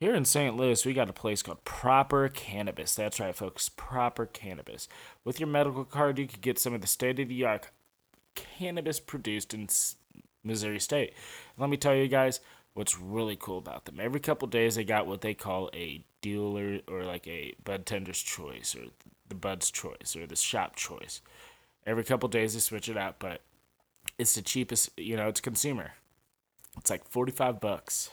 Here 0.00 0.14
in 0.14 0.24
St. 0.24 0.56
Louis, 0.56 0.84
we 0.84 0.92
got 0.92 1.08
a 1.08 1.14
place 1.14 1.40
called 1.40 1.64
Proper 1.64 2.28
Cannabis. 2.28 2.94
That's 2.94 3.20
right, 3.20 3.34
folks, 3.34 3.68
Proper 3.68 4.26
Cannabis. 4.26 4.88
With 5.24 5.38
your 5.38 5.48
medical 5.48 5.84
card, 5.84 6.18
you 6.18 6.26
could 6.26 6.40
get 6.40 6.58
some 6.58 6.74
of 6.74 6.80
the 6.80 6.86
state 6.88 7.20
of 7.20 7.28
the 7.28 7.44
art 7.44 7.68
cannabis 8.34 8.98
produced 8.98 9.54
in 9.54 9.68
Missouri 10.42 10.80
State. 10.80 11.14
Let 11.56 11.70
me 11.70 11.76
tell 11.76 11.94
you 11.94 12.08
guys 12.08 12.40
what's 12.74 12.98
really 12.98 13.36
cool 13.36 13.58
about 13.58 13.84
them. 13.84 14.00
Every 14.00 14.18
couple 14.18 14.48
days, 14.48 14.74
they 14.74 14.84
got 14.84 15.06
what 15.06 15.20
they 15.20 15.32
call 15.32 15.70
a 15.72 16.04
dealer 16.20 16.80
or 16.88 17.04
like 17.04 17.26
a 17.28 17.54
bud 17.62 17.86
tender's 17.86 18.20
choice 18.20 18.74
or 18.74 18.86
the 19.28 19.36
bud's 19.36 19.70
choice 19.70 20.16
or 20.16 20.26
the 20.26 20.34
shop 20.34 20.74
choice. 20.74 21.20
Every 21.86 22.02
couple 22.02 22.28
days, 22.28 22.54
they 22.54 22.60
switch 22.60 22.88
it 22.88 22.96
out, 22.96 23.20
but 23.20 23.42
it's 24.18 24.34
the 24.34 24.42
cheapest, 24.42 24.90
you 24.96 25.16
know, 25.16 25.28
it's 25.28 25.40
consumer. 25.40 25.92
It's 26.76 26.90
like 26.90 27.08
45 27.08 27.60
bucks 27.60 28.10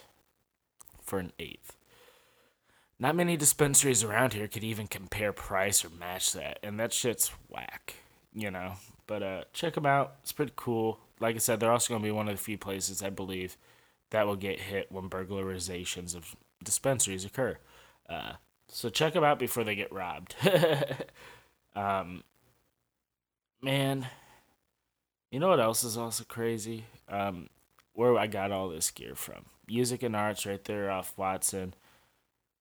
for 1.12 1.18
an 1.18 1.32
eighth. 1.38 1.76
Not 2.98 3.14
many 3.14 3.36
dispensaries 3.36 4.02
around 4.02 4.32
here 4.32 4.48
could 4.48 4.64
even 4.64 4.86
compare 4.86 5.30
price 5.30 5.84
or 5.84 5.90
match 5.90 6.32
that, 6.32 6.58
and 6.62 6.80
that 6.80 6.94
shit's 6.94 7.30
whack, 7.50 7.96
you 8.32 8.50
know. 8.50 8.76
But 9.06 9.22
uh, 9.22 9.44
check 9.52 9.74
them 9.74 9.84
out; 9.84 10.14
it's 10.22 10.32
pretty 10.32 10.54
cool. 10.56 11.00
Like 11.20 11.36
I 11.36 11.38
said, 11.38 11.60
they're 11.60 11.70
also 11.70 11.92
gonna 11.92 12.02
be 12.02 12.10
one 12.10 12.28
of 12.28 12.34
the 12.34 12.42
few 12.42 12.56
places 12.56 13.02
I 13.02 13.10
believe 13.10 13.58
that 14.08 14.26
will 14.26 14.36
get 14.36 14.58
hit 14.58 14.90
when 14.90 15.10
burglarizations 15.10 16.16
of 16.16 16.34
dispensaries 16.64 17.26
occur. 17.26 17.58
Uh, 18.08 18.32
so 18.68 18.88
check 18.88 19.12
them 19.12 19.22
out 19.22 19.38
before 19.38 19.64
they 19.64 19.74
get 19.74 19.92
robbed. 19.92 20.34
um, 21.76 22.24
man, 23.60 24.06
you 25.30 25.40
know 25.40 25.48
what 25.48 25.60
else 25.60 25.84
is 25.84 25.98
also 25.98 26.24
crazy? 26.24 26.86
Um, 27.06 27.50
where 27.92 28.16
I 28.16 28.28
got 28.28 28.50
all 28.50 28.70
this 28.70 28.90
gear 28.90 29.14
from. 29.14 29.44
Music 29.66 30.02
and 30.02 30.16
Arts 30.16 30.46
right 30.46 30.62
there 30.64 30.90
off 30.90 31.16
Watson. 31.16 31.74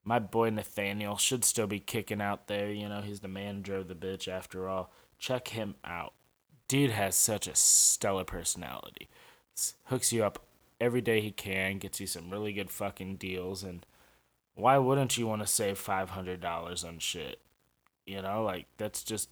My 0.03 0.19
boy 0.19 0.49
Nathaniel 0.49 1.17
should 1.17 1.43
still 1.45 1.67
be 1.67 1.79
kicking 1.79 2.21
out 2.21 2.47
there. 2.47 2.71
You 2.71 2.89
know, 2.89 3.01
he's 3.01 3.19
the 3.19 3.27
manager 3.27 3.75
of 3.75 3.87
the 3.87 3.95
bitch 3.95 4.27
after 4.27 4.67
all. 4.67 4.91
Check 5.19 5.49
him 5.49 5.75
out. 5.85 6.13
Dude 6.67 6.91
has 6.91 7.15
such 7.15 7.47
a 7.47 7.55
stellar 7.55 8.23
personality. 8.23 9.09
Hooks 9.85 10.11
you 10.11 10.23
up 10.23 10.39
every 10.79 11.01
day 11.01 11.21
he 11.21 11.31
can, 11.31 11.77
gets 11.77 11.99
you 11.99 12.07
some 12.07 12.31
really 12.31 12.51
good 12.51 12.71
fucking 12.71 13.17
deals, 13.17 13.63
and 13.63 13.85
why 14.55 14.77
wouldn't 14.77 15.17
you 15.17 15.27
want 15.27 15.41
to 15.41 15.47
save 15.47 15.79
$500 15.79 16.87
on 16.87 16.99
shit? 16.99 17.39
You 18.05 18.21
know, 18.21 18.43
like 18.43 18.65
that's 18.77 19.03
just 19.03 19.29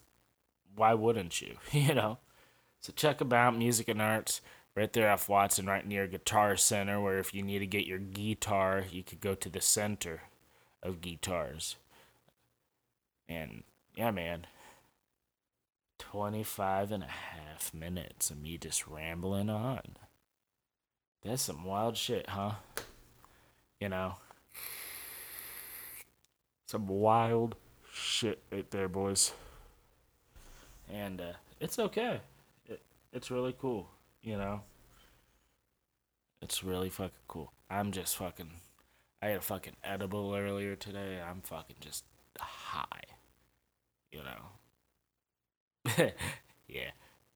why 0.76 0.94
wouldn't 0.94 1.42
you? 1.42 1.56
you 1.72 1.96
know. 1.96 2.20
So 2.82 2.94
check 2.96 3.20
about 3.20 3.58
Music 3.58 3.90
and 3.90 4.02
Arts, 4.02 4.42
right 4.76 4.92
there 4.92 5.10
off 5.12 5.30
Watson, 5.30 5.66
right 5.66 5.86
near 5.86 6.08
Guitar 6.08 6.56
Center, 6.56 7.02
where 7.02 7.20
if 7.20 7.34
you 7.34 7.44
need 7.44 7.60
to 7.60 7.68
get 7.68 7.88
your 7.88 8.00
guitar, 8.00 8.86
you 8.92 9.04
could 9.04 9.22
go 9.22 9.36
to 9.36 9.50
the 9.50 9.62
center 9.62 10.24
of 10.82 11.02
guitars. 11.02 11.76
And 13.28 13.64
yeah, 13.96 14.12
man. 14.12 14.48
25 16.00 16.92
and 16.94 17.04
a 17.04 17.08
half 17.08 17.74
minutes 17.74 18.32
of 18.32 18.42
me 18.42 18.58
just 18.58 18.88
rambling 18.88 19.50
on. 19.50 19.82
That's 21.24 21.44
some 21.44 21.66
wild 21.66 21.98
shit, 21.98 22.30
huh? 22.30 22.54
You 23.80 23.90
know? 23.90 24.16
Some 26.68 26.88
wild 26.88 27.56
shit 27.94 28.42
right 28.52 28.70
there, 28.72 28.88
boys. 28.88 29.34
And 30.90 31.20
uh, 31.20 31.34
it's 31.60 31.78
okay. 31.78 32.22
It, 32.68 32.82
it's 33.12 33.30
really 33.30 33.54
cool, 33.60 33.90
you 34.22 34.38
know? 34.38 34.62
It's 36.42 36.64
really 36.64 36.90
fucking 36.90 37.12
cool. 37.28 37.52
I'm 37.70 37.92
just 37.92 38.18
fucking. 38.18 38.50
I 39.22 39.28
had 39.28 39.38
a 39.38 39.42
fucking 39.42 39.76
edible 39.84 40.34
earlier 40.36 40.76
today. 40.76 41.20
I'm 41.22 41.42
fucking 41.42 41.76
just 41.82 42.06
high. 42.40 43.04
You 44.12 44.22
know? 44.24 46.12
yeah. 46.68 46.92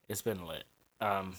It's 0.07 0.21
been 0.21 0.45
lit. 0.45 0.63
Um. 1.01 1.35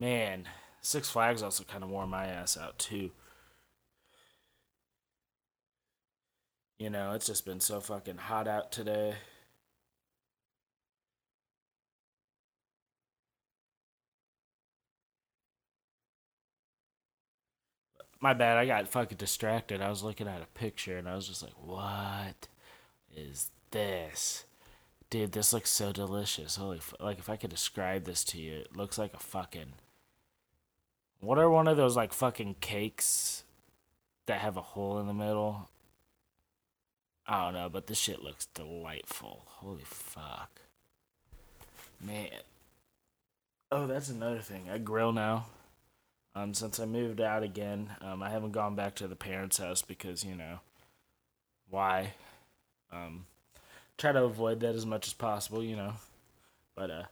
Man, 0.00 0.46
Six 0.80 1.10
Flags 1.10 1.42
also 1.42 1.64
kind 1.64 1.82
of 1.82 1.90
wore 1.90 2.06
my 2.06 2.26
ass 2.26 2.56
out 2.56 2.78
too. 2.78 3.10
You 6.78 6.90
know, 6.90 7.12
it's 7.12 7.26
just 7.26 7.44
been 7.44 7.58
so 7.60 7.80
fucking 7.80 8.18
hot 8.18 8.46
out 8.46 8.70
today. 8.70 9.14
My 18.20 18.34
bad, 18.34 18.58
I 18.58 18.66
got 18.66 18.88
fucking 18.88 19.16
distracted. 19.16 19.80
I 19.80 19.90
was 19.90 20.02
looking 20.02 20.26
at 20.26 20.42
a 20.42 20.58
picture 20.58 20.98
and 20.98 21.08
I 21.08 21.14
was 21.14 21.28
just 21.28 21.42
like, 21.42 21.52
what 21.64 22.48
is 23.16 23.50
this? 23.70 24.44
Dude, 25.10 25.32
this 25.32 25.52
looks 25.52 25.70
so 25.70 25.92
delicious. 25.92 26.56
Holy, 26.56 26.78
f- 26.78 26.94
like 27.00 27.18
if 27.18 27.30
I 27.30 27.36
could 27.36 27.50
describe 27.50 28.04
this 28.04 28.24
to 28.24 28.38
you, 28.38 28.58
it 28.58 28.76
looks 28.76 28.98
like 28.98 29.14
a 29.14 29.18
fucking. 29.18 29.72
What 31.20 31.38
are 31.38 31.48
one 31.48 31.68
of 31.68 31.76
those 31.76 31.96
like 31.96 32.12
fucking 32.12 32.56
cakes 32.60 33.44
that 34.26 34.40
have 34.40 34.56
a 34.56 34.62
hole 34.62 34.98
in 34.98 35.06
the 35.06 35.14
middle? 35.14 35.70
I 37.26 37.44
don't 37.44 37.54
know, 37.54 37.68
but 37.68 37.86
this 37.86 37.98
shit 37.98 38.22
looks 38.22 38.46
delightful. 38.46 39.44
Holy 39.46 39.84
fuck. 39.84 40.60
Man. 42.04 42.28
Oh, 43.70 43.86
that's 43.86 44.08
another 44.08 44.40
thing. 44.40 44.68
I 44.72 44.78
grill 44.78 45.12
now. 45.12 45.46
Um, 46.38 46.54
since 46.54 46.78
I 46.78 46.84
moved 46.84 47.20
out 47.20 47.42
again, 47.42 47.90
um, 48.00 48.22
I 48.22 48.30
haven't 48.30 48.52
gone 48.52 48.76
back 48.76 48.94
to 48.96 49.08
the 49.08 49.16
parents' 49.16 49.58
house 49.58 49.82
because 49.82 50.22
you 50.22 50.36
know, 50.36 50.60
why? 51.68 52.12
Um, 52.92 53.26
try 53.96 54.12
to 54.12 54.22
avoid 54.22 54.60
that 54.60 54.76
as 54.76 54.86
much 54.86 55.08
as 55.08 55.14
possible, 55.14 55.64
you 55.64 55.74
know. 55.74 55.94
But 56.76 56.90
uh, 56.92 57.02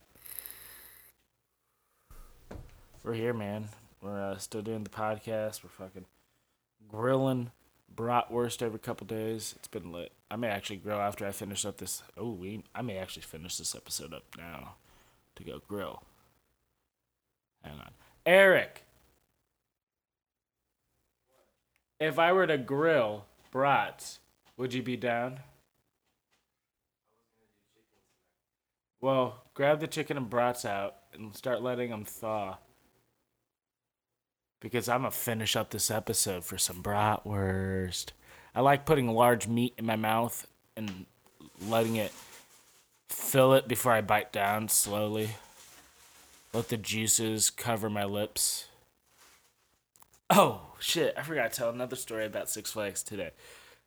we're 3.02 3.14
here, 3.14 3.34
man. 3.34 3.70
We're 4.00 4.30
uh, 4.30 4.38
still 4.38 4.62
doing 4.62 4.84
the 4.84 4.90
podcast. 4.90 5.64
We're 5.64 5.70
fucking 5.70 6.06
grilling 6.88 7.50
bratwurst 7.92 8.62
every 8.62 8.78
couple 8.78 9.08
days. 9.08 9.56
It's 9.58 9.66
been 9.66 9.90
lit. 9.90 10.12
I 10.30 10.36
may 10.36 10.48
actually 10.48 10.76
grill 10.76 11.00
after 11.00 11.26
I 11.26 11.32
finish 11.32 11.66
up 11.66 11.78
this. 11.78 12.04
Oh, 12.16 12.30
we. 12.30 12.62
I 12.76 12.82
may 12.82 12.98
actually 12.98 13.22
finish 13.22 13.56
this 13.56 13.74
episode 13.74 14.14
up 14.14 14.22
now 14.38 14.74
to 15.34 15.42
go 15.42 15.60
grill. 15.66 16.04
Hang 17.64 17.80
on, 17.80 17.90
Eric. 18.24 18.85
If 21.98 22.18
I 22.18 22.32
were 22.32 22.46
to 22.46 22.58
grill 22.58 23.24
brats, 23.50 24.18
would 24.56 24.74
you 24.74 24.82
be 24.82 24.96
down? 24.96 25.40
Well, 29.00 29.42
grab 29.54 29.80
the 29.80 29.86
chicken 29.86 30.16
and 30.16 30.28
brats 30.28 30.64
out 30.64 30.96
and 31.14 31.34
start 31.34 31.62
letting 31.62 31.90
them 31.90 32.04
thaw. 32.04 32.58
Because 34.60 34.88
I'm 34.88 35.00
gonna 35.00 35.10
finish 35.10 35.56
up 35.56 35.70
this 35.70 35.90
episode 35.90 36.44
for 36.44 36.58
some 36.58 36.82
bratwurst. 36.82 38.12
I 38.54 38.60
like 38.60 38.86
putting 38.86 39.08
large 39.08 39.46
meat 39.46 39.74
in 39.78 39.86
my 39.86 39.96
mouth 39.96 40.46
and 40.76 41.06
letting 41.60 41.96
it 41.96 42.12
fill 43.08 43.54
it 43.54 43.68
before 43.68 43.92
I 43.92 44.00
bite 44.00 44.32
down 44.32 44.68
slowly. 44.68 45.30
Let 46.52 46.68
the 46.68 46.76
juices 46.76 47.50
cover 47.50 47.88
my 47.90 48.04
lips. 48.04 48.66
Oh, 50.30 50.60
shit. 50.80 51.14
I 51.16 51.22
forgot 51.22 51.52
to 51.52 51.56
tell 51.56 51.70
another 51.70 51.96
story 51.96 52.26
about 52.26 52.50
Six 52.50 52.72
Flags 52.72 53.02
today. 53.02 53.30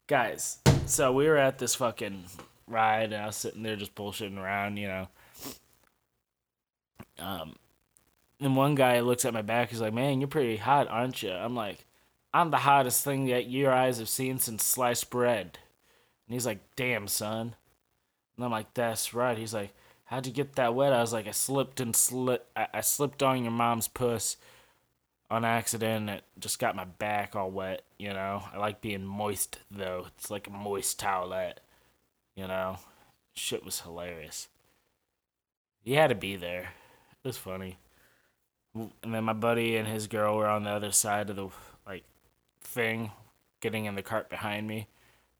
Guys, 0.06 0.58
so 0.86 1.12
we 1.12 1.28
were 1.28 1.36
at 1.36 1.58
this 1.58 1.74
fucking 1.74 2.24
ride, 2.66 3.12
and 3.12 3.22
I 3.22 3.26
was 3.26 3.36
sitting 3.36 3.62
there 3.62 3.76
just 3.76 3.94
bullshitting 3.94 4.38
around, 4.38 4.76
you 4.76 4.88
know. 4.88 5.08
Um, 7.18 7.56
and 8.40 8.56
one 8.56 8.74
guy 8.74 9.00
looks 9.00 9.24
at 9.24 9.34
my 9.34 9.42
back. 9.42 9.70
He's 9.70 9.80
like, 9.80 9.92
"Man, 9.92 10.20
you're 10.20 10.28
pretty 10.28 10.56
hot, 10.56 10.88
aren't 10.88 11.22
you?" 11.22 11.30
I'm 11.30 11.54
like, 11.54 11.84
"I'm 12.32 12.50
the 12.50 12.56
hottest 12.58 13.04
thing 13.04 13.26
that 13.26 13.50
your 13.50 13.72
eyes 13.72 13.98
have 13.98 14.08
seen 14.08 14.38
since 14.38 14.64
sliced 14.64 15.10
bread." 15.10 15.58
And 16.26 16.34
he's 16.34 16.46
like, 16.46 16.60
"Damn, 16.74 17.06
son." 17.06 17.54
And 18.36 18.44
I'm 18.44 18.50
like, 18.50 18.72
"That's 18.74 19.12
right." 19.12 19.36
He's 19.36 19.54
like, 19.54 19.74
"How'd 20.06 20.26
you 20.26 20.32
get 20.32 20.54
that 20.56 20.74
wet?" 20.74 20.92
I 20.94 21.02
was 21.02 21.12
like, 21.12 21.28
"I 21.28 21.32
slipped 21.32 21.80
and 21.80 21.94
slit. 21.94 22.46
I, 22.56 22.68
I 22.74 22.80
slipped 22.80 23.22
on 23.22 23.42
your 23.42 23.52
mom's 23.52 23.88
puss." 23.88 24.36
On 25.30 25.44
accident. 25.44 26.10
It 26.10 26.24
just 26.38 26.58
got 26.58 26.76
my 26.76 26.84
back 26.84 27.36
all 27.36 27.50
wet, 27.50 27.82
you 27.98 28.12
know. 28.12 28.42
I 28.52 28.58
like 28.58 28.80
being 28.80 29.04
moist 29.04 29.58
though. 29.70 30.06
It's 30.16 30.30
like 30.30 30.46
a 30.48 30.50
moist 30.50 31.00
towelette, 31.00 31.58
you 32.34 32.46
know. 32.46 32.78
Shit 33.34 33.64
was 33.64 33.80
hilarious. 33.80 34.48
He 35.82 35.94
had 35.94 36.08
to 36.08 36.14
be 36.14 36.36
there. 36.36 36.72
It 37.22 37.28
was 37.28 37.36
funny. 37.36 37.78
And 38.74 39.14
then 39.14 39.24
my 39.24 39.32
buddy 39.32 39.76
and 39.76 39.88
his 39.88 40.06
girl 40.06 40.36
were 40.36 40.46
on 40.46 40.64
the 40.64 40.70
other 40.70 40.92
side 40.92 41.30
of 41.30 41.36
the 41.36 41.48
like 41.86 42.04
thing, 42.62 43.12
getting 43.60 43.84
in 43.84 43.94
the 43.94 44.02
cart 44.02 44.28
behind 44.28 44.66
me. 44.66 44.88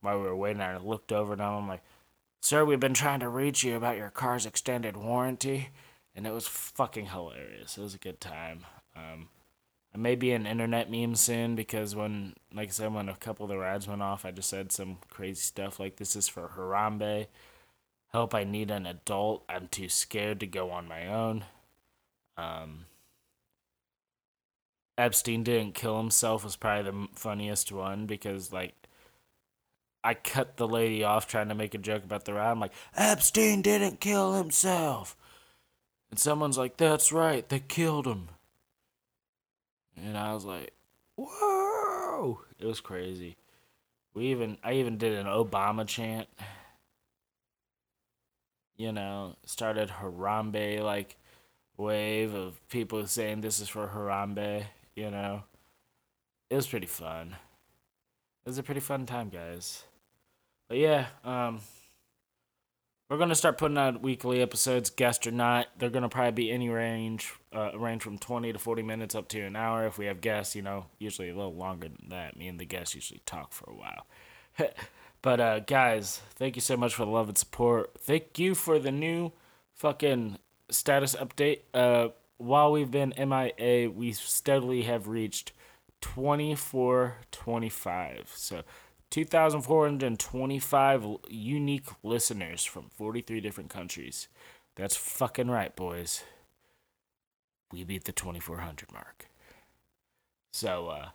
While 0.00 0.18
we 0.18 0.26
were 0.26 0.36
waiting, 0.36 0.62
I 0.62 0.78
looked 0.78 1.12
over 1.12 1.34
and. 1.34 1.42
I'm 1.42 1.68
like, 1.68 1.82
"Sir, 2.40 2.64
we've 2.64 2.80
been 2.80 2.94
trying 2.94 3.20
to 3.20 3.28
reach 3.28 3.62
you 3.62 3.76
about 3.76 3.98
your 3.98 4.08
car's 4.10 4.46
extended 4.46 4.96
warranty," 4.96 5.68
and 6.14 6.26
it 6.26 6.32
was 6.32 6.48
fucking 6.48 7.06
hilarious. 7.06 7.76
It 7.76 7.82
was 7.82 7.94
a 7.94 7.98
good 7.98 8.20
time. 8.20 8.64
Um, 8.96 9.28
I 9.94 9.98
may 9.98 10.14
be 10.14 10.30
an 10.32 10.46
internet 10.46 10.90
meme 10.90 11.16
soon 11.16 11.56
because 11.56 11.96
when, 11.96 12.34
like 12.54 12.68
I 12.68 12.72
said, 12.72 12.94
when 12.94 13.08
a 13.08 13.16
couple 13.16 13.44
of 13.44 13.50
the 13.50 13.58
rides 13.58 13.88
went 13.88 14.02
off, 14.02 14.24
I 14.24 14.30
just 14.30 14.48
said 14.48 14.70
some 14.70 14.98
crazy 15.08 15.40
stuff 15.40 15.80
like 15.80 15.96
this 15.96 16.14
is 16.14 16.28
for 16.28 16.52
Harambe. 16.56 17.26
Help, 18.12 18.34
I 18.34 18.44
need 18.44 18.70
an 18.70 18.86
adult. 18.86 19.44
I'm 19.48 19.68
too 19.68 19.88
scared 19.88 20.40
to 20.40 20.46
go 20.46 20.70
on 20.70 20.86
my 20.86 21.06
own. 21.06 21.44
Um, 22.36 22.86
Epstein 24.96 25.42
didn't 25.42 25.74
kill 25.74 25.98
himself 25.98 26.44
was 26.44 26.56
probably 26.56 26.90
the 26.90 27.08
funniest 27.14 27.72
one 27.72 28.06
because, 28.06 28.52
like, 28.52 28.74
I 30.02 30.14
cut 30.14 30.56
the 30.56 30.68
lady 30.68 31.04
off 31.04 31.26
trying 31.26 31.48
to 31.48 31.54
make 31.54 31.74
a 31.74 31.78
joke 31.78 32.04
about 32.04 32.24
the 32.24 32.34
ride. 32.34 32.50
I'm 32.50 32.60
like, 32.60 32.72
Epstein 32.96 33.62
didn't 33.62 34.00
kill 34.00 34.34
himself. 34.34 35.16
And 36.10 36.18
someone's 36.18 36.58
like, 36.58 36.76
that's 36.76 37.12
right, 37.12 37.48
they 37.48 37.60
killed 37.60 38.06
him. 38.06 38.28
And 40.04 40.16
I 40.16 40.34
was 40.34 40.44
like, 40.44 40.72
whoa! 41.16 42.40
It 42.58 42.66
was 42.66 42.80
crazy. 42.80 43.36
We 44.14 44.26
even, 44.26 44.58
I 44.64 44.74
even 44.74 44.98
did 44.98 45.18
an 45.18 45.26
Obama 45.26 45.86
chant. 45.86 46.28
You 48.76 48.92
know, 48.92 49.36
started 49.44 49.90
Harambe 49.90 50.82
like 50.82 51.16
wave 51.76 52.34
of 52.34 52.66
people 52.68 53.06
saying 53.06 53.40
this 53.40 53.60
is 53.60 53.68
for 53.68 53.88
Harambe. 53.88 54.64
You 54.94 55.10
know, 55.10 55.44
it 56.48 56.56
was 56.56 56.66
pretty 56.66 56.86
fun. 56.86 57.36
It 58.44 58.48
was 58.48 58.58
a 58.58 58.62
pretty 58.62 58.80
fun 58.80 59.06
time, 59.06 59.28
guys. 59.28 59.84
But 60.68 60.78
yeah, 60.78 61.06
um, 61.24 61.60
we're 63.10 63.18
gonna 63.18 63.34
start 63.34 63.58
putting 63.58 63.76
out 63.76 64.00
weekly 64.00 64.40
episodes, 64.40 64.88
guest 64.88 65.26
or 65.26 65.32
not. 65.32 65.66
They're 65.76 65.90
gonna 65.90 66.08
probably 66.08 66.30
be 66.30 66.50
any 66.52 66.68
range, 66.68 67.34
uh, 67.52 67.76
range 67.76 68.02
from 68.02 68.18
twenty 68.18 68.52
to 68.52 68.58
forty 68.58 68.82
minutes 68.82 69.16
up 69.16 69.26
to 69.30 69.40
an 69.40 69.56
hour. 69.56 69.84
If 69.84 69.98
we 69.98 70.06
have 70.06 70.20
guests, 70.20 70.54
you 70.54 70.62
know, 70.62 70.86
usually 71.00 71.28
a 71.28 71.34
little 71.34 71.54
longer 71.54 71.88
than 71.88 72.08
that. 72.10 72.36
Me 72.36 72.46
and 72.46 72.60
the 72.60 72.64
guests 72.64 72.94
usually 72.94 73.20
talk 73.26 73.52
for 73.52 73.68
a 73.68 73.74
while. 73.74 74.06
but 75.22 75.40
uh, 75.40 75.58
guys, 75.58 76.20
thank 76.36 76.54
you 76.54 76.62
so 76.62 76.76
much 76.76 76.94
for 76.94 77.04
the 77.04 77.10
love 77.10 77.28
and 77.28 77.36
support. 77.36 77.90
Thank 77.98 78.38
you 78.38 78.54
for 78.54 78.78
the 78.78 78.92
new 78.92 79.32
fucking 79.74 80.38
status 80.70 81.16
update. 81.16 81.62
Uh, 81.74 82.10
while 82.36 82.70
we've 82.70 82.92
been 82.92 83.12
MIA, 83.18 83.90
we 83.90 84.12
steadily 84.12 84.82
have 84.82 85.08
reached 85.08 85.52
twenty 86.00 86.54
four 86.54 87.16
twenty 87.32 87.70
five. 87.70 88.30
So 88.36 88.62
2,425 89.10 91.06
unique 91.28 91.86
listeners 92.02 92.64
from 92.64 92.90
43 92.96 93.40
different 93.40 93.70
countries. 93.70 94.28
That's 94.76 94.96
fucking 94.96 95.50
right, 95.50 95.74
boys. 95.74 96.22
We 97.72 97.84
beat 97.84 98.04
the 98.04 98.12
2,400 98.12 98.92
mark. 98.92 99.26
So, 100.52 100.88
uh, 100.88 101.08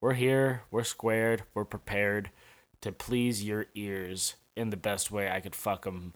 we're 0.00 0.14
here, 0.14 0.62
we're 0.70 0.84
squared, 0.84 1.42
we're 1.52 1.64
prepared 1.64 2.30
to 2.80 2.92
please 2.92 3.44
your 3.44 3.66
ears 3.74 4.36
in 4.56 4.70
the 4.70 4.76
best 4.76 5.10
way 5.10 5.30
I 5.30 5.40
could 5.40 5.54
fuck 5.54 5.84
them, 5.84 6.14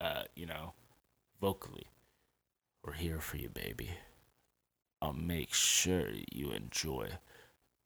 uh, 0.00 0.22
you 0.34 0.46
know, 0.46 0.72
vocally. 1.40 1.88
We're 2.84 2.94
here 2.94 3.20
for 3.20 3.36
you, 3.36 3.48
baby. 3.48 3.90
I'll 5.02 5.12
make 5.12 5.52
sure 5.52 6.08
you 6.32 6.52
enjoy 6.52 7.10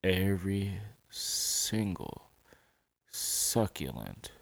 every 0.04 0.74
single 1.10 2.30
succulent 3.10 4.32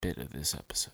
bit 0.00 0.18
of 0.18 0.32
this 0.32 0.54
episode. 0.54 0.92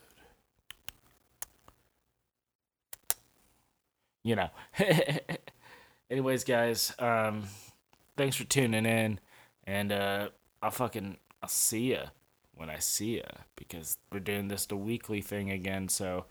You 4.23 4.37
know. 4.37 4.51
Anyways, 6.11 6.45
guys, 6.45 6.95
um, 6.99 7.45
thanks 8.17 8.37
for 8.37 8.45
tuning 8.45 8.87
in, 8.87 9.19
and 9.65 9.91
uh, 9.91 10.29
I'll 10.63 10.71
fucking 10.71 11.17
I'll 11.43 11.49
see 11.49 11.93
ya 11.93 12.07
when 12.55 12.69
I 12.71 12.79
see 12.79 13.17
ya 13.17 13.23
because 13.57 13.99
we're 14.13 14.21
doing 14.21 14.49
this 14.49 14.67
the 14.67 14.77
weekly 14.77 15.21
thing 15.21 15.51
again. 15.51 15.89
So 15.89 16.27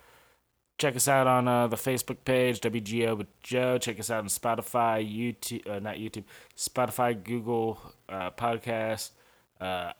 check 0.82 0.96
us 0.96 1.08
out 1.08 1.28
on 1.28 1.48
uh, 1.48 1.68
the 1.68 1.76
Facebook 1.76 2.18
page 2.26 2.60
WGO 2.60 3.16
with 3.16 3.28
Joe. 3.42 3.78
Check 3.78 4.00
us 4.00 4.10
out 4.10 4.24
on 4.24 4.30
Spotify, 4.30 5.06
YouTube, 5.06 5.70
uh, 5.70 5.78
not 5.78 5.98
YouTube, 5.98 6.24
Spotify, 6.58 7.24
Google 7.24 7.80
uh, 8.10 8.32
Podcast, 8.32 9.12
uh, 9.60 9.94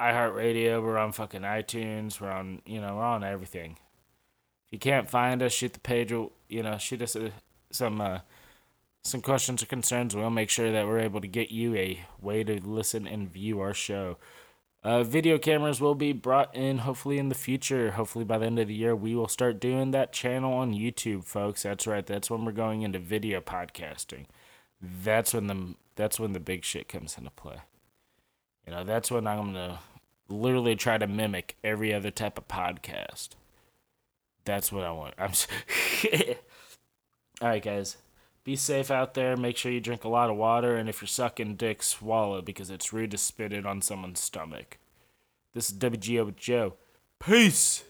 iHeartRadio. 0.00 0.82
We're 0.82 0.98
on 0.98 1.12
fucking 1.12 1.42
iTunes. 1.42 2.20
We're 2.20 2.32
on 2.32 2.60
you 2.66 2.80
know 2.80 2.96
we're 2.96 3.04
on 3.04 3.22
everything. 3.22 3.78
If 4.66 4.72
you 4.72 4.78
can't 4.80 5.08
find 5.08 5.44
us, 5.44 5.52
shoot 5.52 5.74
the 5.74 5.78
page. 5.78 6.10
You 6.10 6.28
know, 6.50 6.76
shoot 6.76 7.02
us 7.02 7.14
uh, 7.14 7.30
some 7.70 8.00
uh, 8.00 8.18
some 9.04 9.20
questions 9.22 9.62
or 9.62 9.66
concerns. 9.66 10.16
We'll 10.16 10.30
make 10.30 10.50
sure 10.50 10.72
that 10.72 10.88
we're 10.88 10.98
able 10.98 11.20
to 11.20 11.28
get 11.28 11.52
you 11.52 11.76
a 11.76 12.00
way 12.20 12.42
to 12.42 12.60
listen 12.60 13.06
and 13.06 13.30
view 13.32 13.60
our 13.60 13.74
show. 13.74 14.16
Uh, 14.86 15.02
video 15.02 15.36
cameras 15.36 15.80
will 15.80 15.96
be 15.96 16.12
brought 16.12 16.54
in 16.54 16.78
hopefully 16.78 17.18
in 17.18 17.28
the 17.28 17.34
future. 17.34 17.90
Hopefully 17.90 18.24
by 18.24 18.38
the 18.38 18.46
end 18.46 18.60
of 18.60 18.68
the 18.68 18.74
year, 18.74 18.94
we 18.94 19.16
will 19.16 19.26
start 19.26 19.58
doing 19.58 19.90
that 19.90 20.12
channel 20.12 20.52
on 20.52 20.72
YouTube, 20.72 21.24
folks. 21.24 21.64
That's 21.64 21.88
right. 21.88 22.06
That's 22.06 22.30
when 22.30 22.44
we're 22.44 22.52
going 22.52 22.82
into 22.82 23.00
video 23.00 23.40
podcasting. 23.40 24.26
That's 24.80 25.34
when 25.34 25.48
the 25.48 25.74
that's 25.96 26.20
when 26.20 26.34
the 26.34 26.38
big 26.38 26.62
shit 26.62 26.88
comes 26.88 27.18
into 27.18 27.30
play. 27.30 27.56
You 28.64 28.74
know, 28.74 28.84
that's 28.84 29.10
when 29.10 29.26
I'm 29.26 29.46
gonna 29.46 29.80
literally 30.28 30.76
try 30.76 30.98
to 30.98 31.08
mimic 31.08 31.56
every 31.64 31.92
other 31.92 32.12
type 32.12 32.38
of 32.38 32.46
podcast. 32.46 33.30
That's 34.44 34.70
what 34.70 34.84
I 34.84 34.92
want. 34.92 35.14
I'm. 35.18 35.32
All 37.42 37.48
right, 37.48 37.62
guys. 37.62 37.96
Be 38.46 38.54
safe 38.54 38.92
out 38.92 39.14
there. 39.14 39.36
Make 39.36 39.56
sure 39.56 39.72
you 39.72 39.80
drink 39.80 40.04
a 40.04 40.08
lot 40.08 40.30
of 40.30 40.36
water, 40.36 40.76
and 40.76 40.88
if 40.88 41.02
you're 41.02 41.08
sucking 41.08 41.56
dick, 41.56 41.82
swallow 41.82 42.40
because 42.40 42.70
it's 42.70 42.92
rude 42.92 43.10
to 43.10 43.18
spit 43.18 43.52
it 43.52 43.66
on 43.66 43.82
someone's 43.82 44.20
stomach. 44.20 44.78
This 45.52 45.68
is 45.68 45.76
WGO 45.76 46.26
with 46.26 46.36
Joe. 46.36 46.74
Peace. 47.18 47.82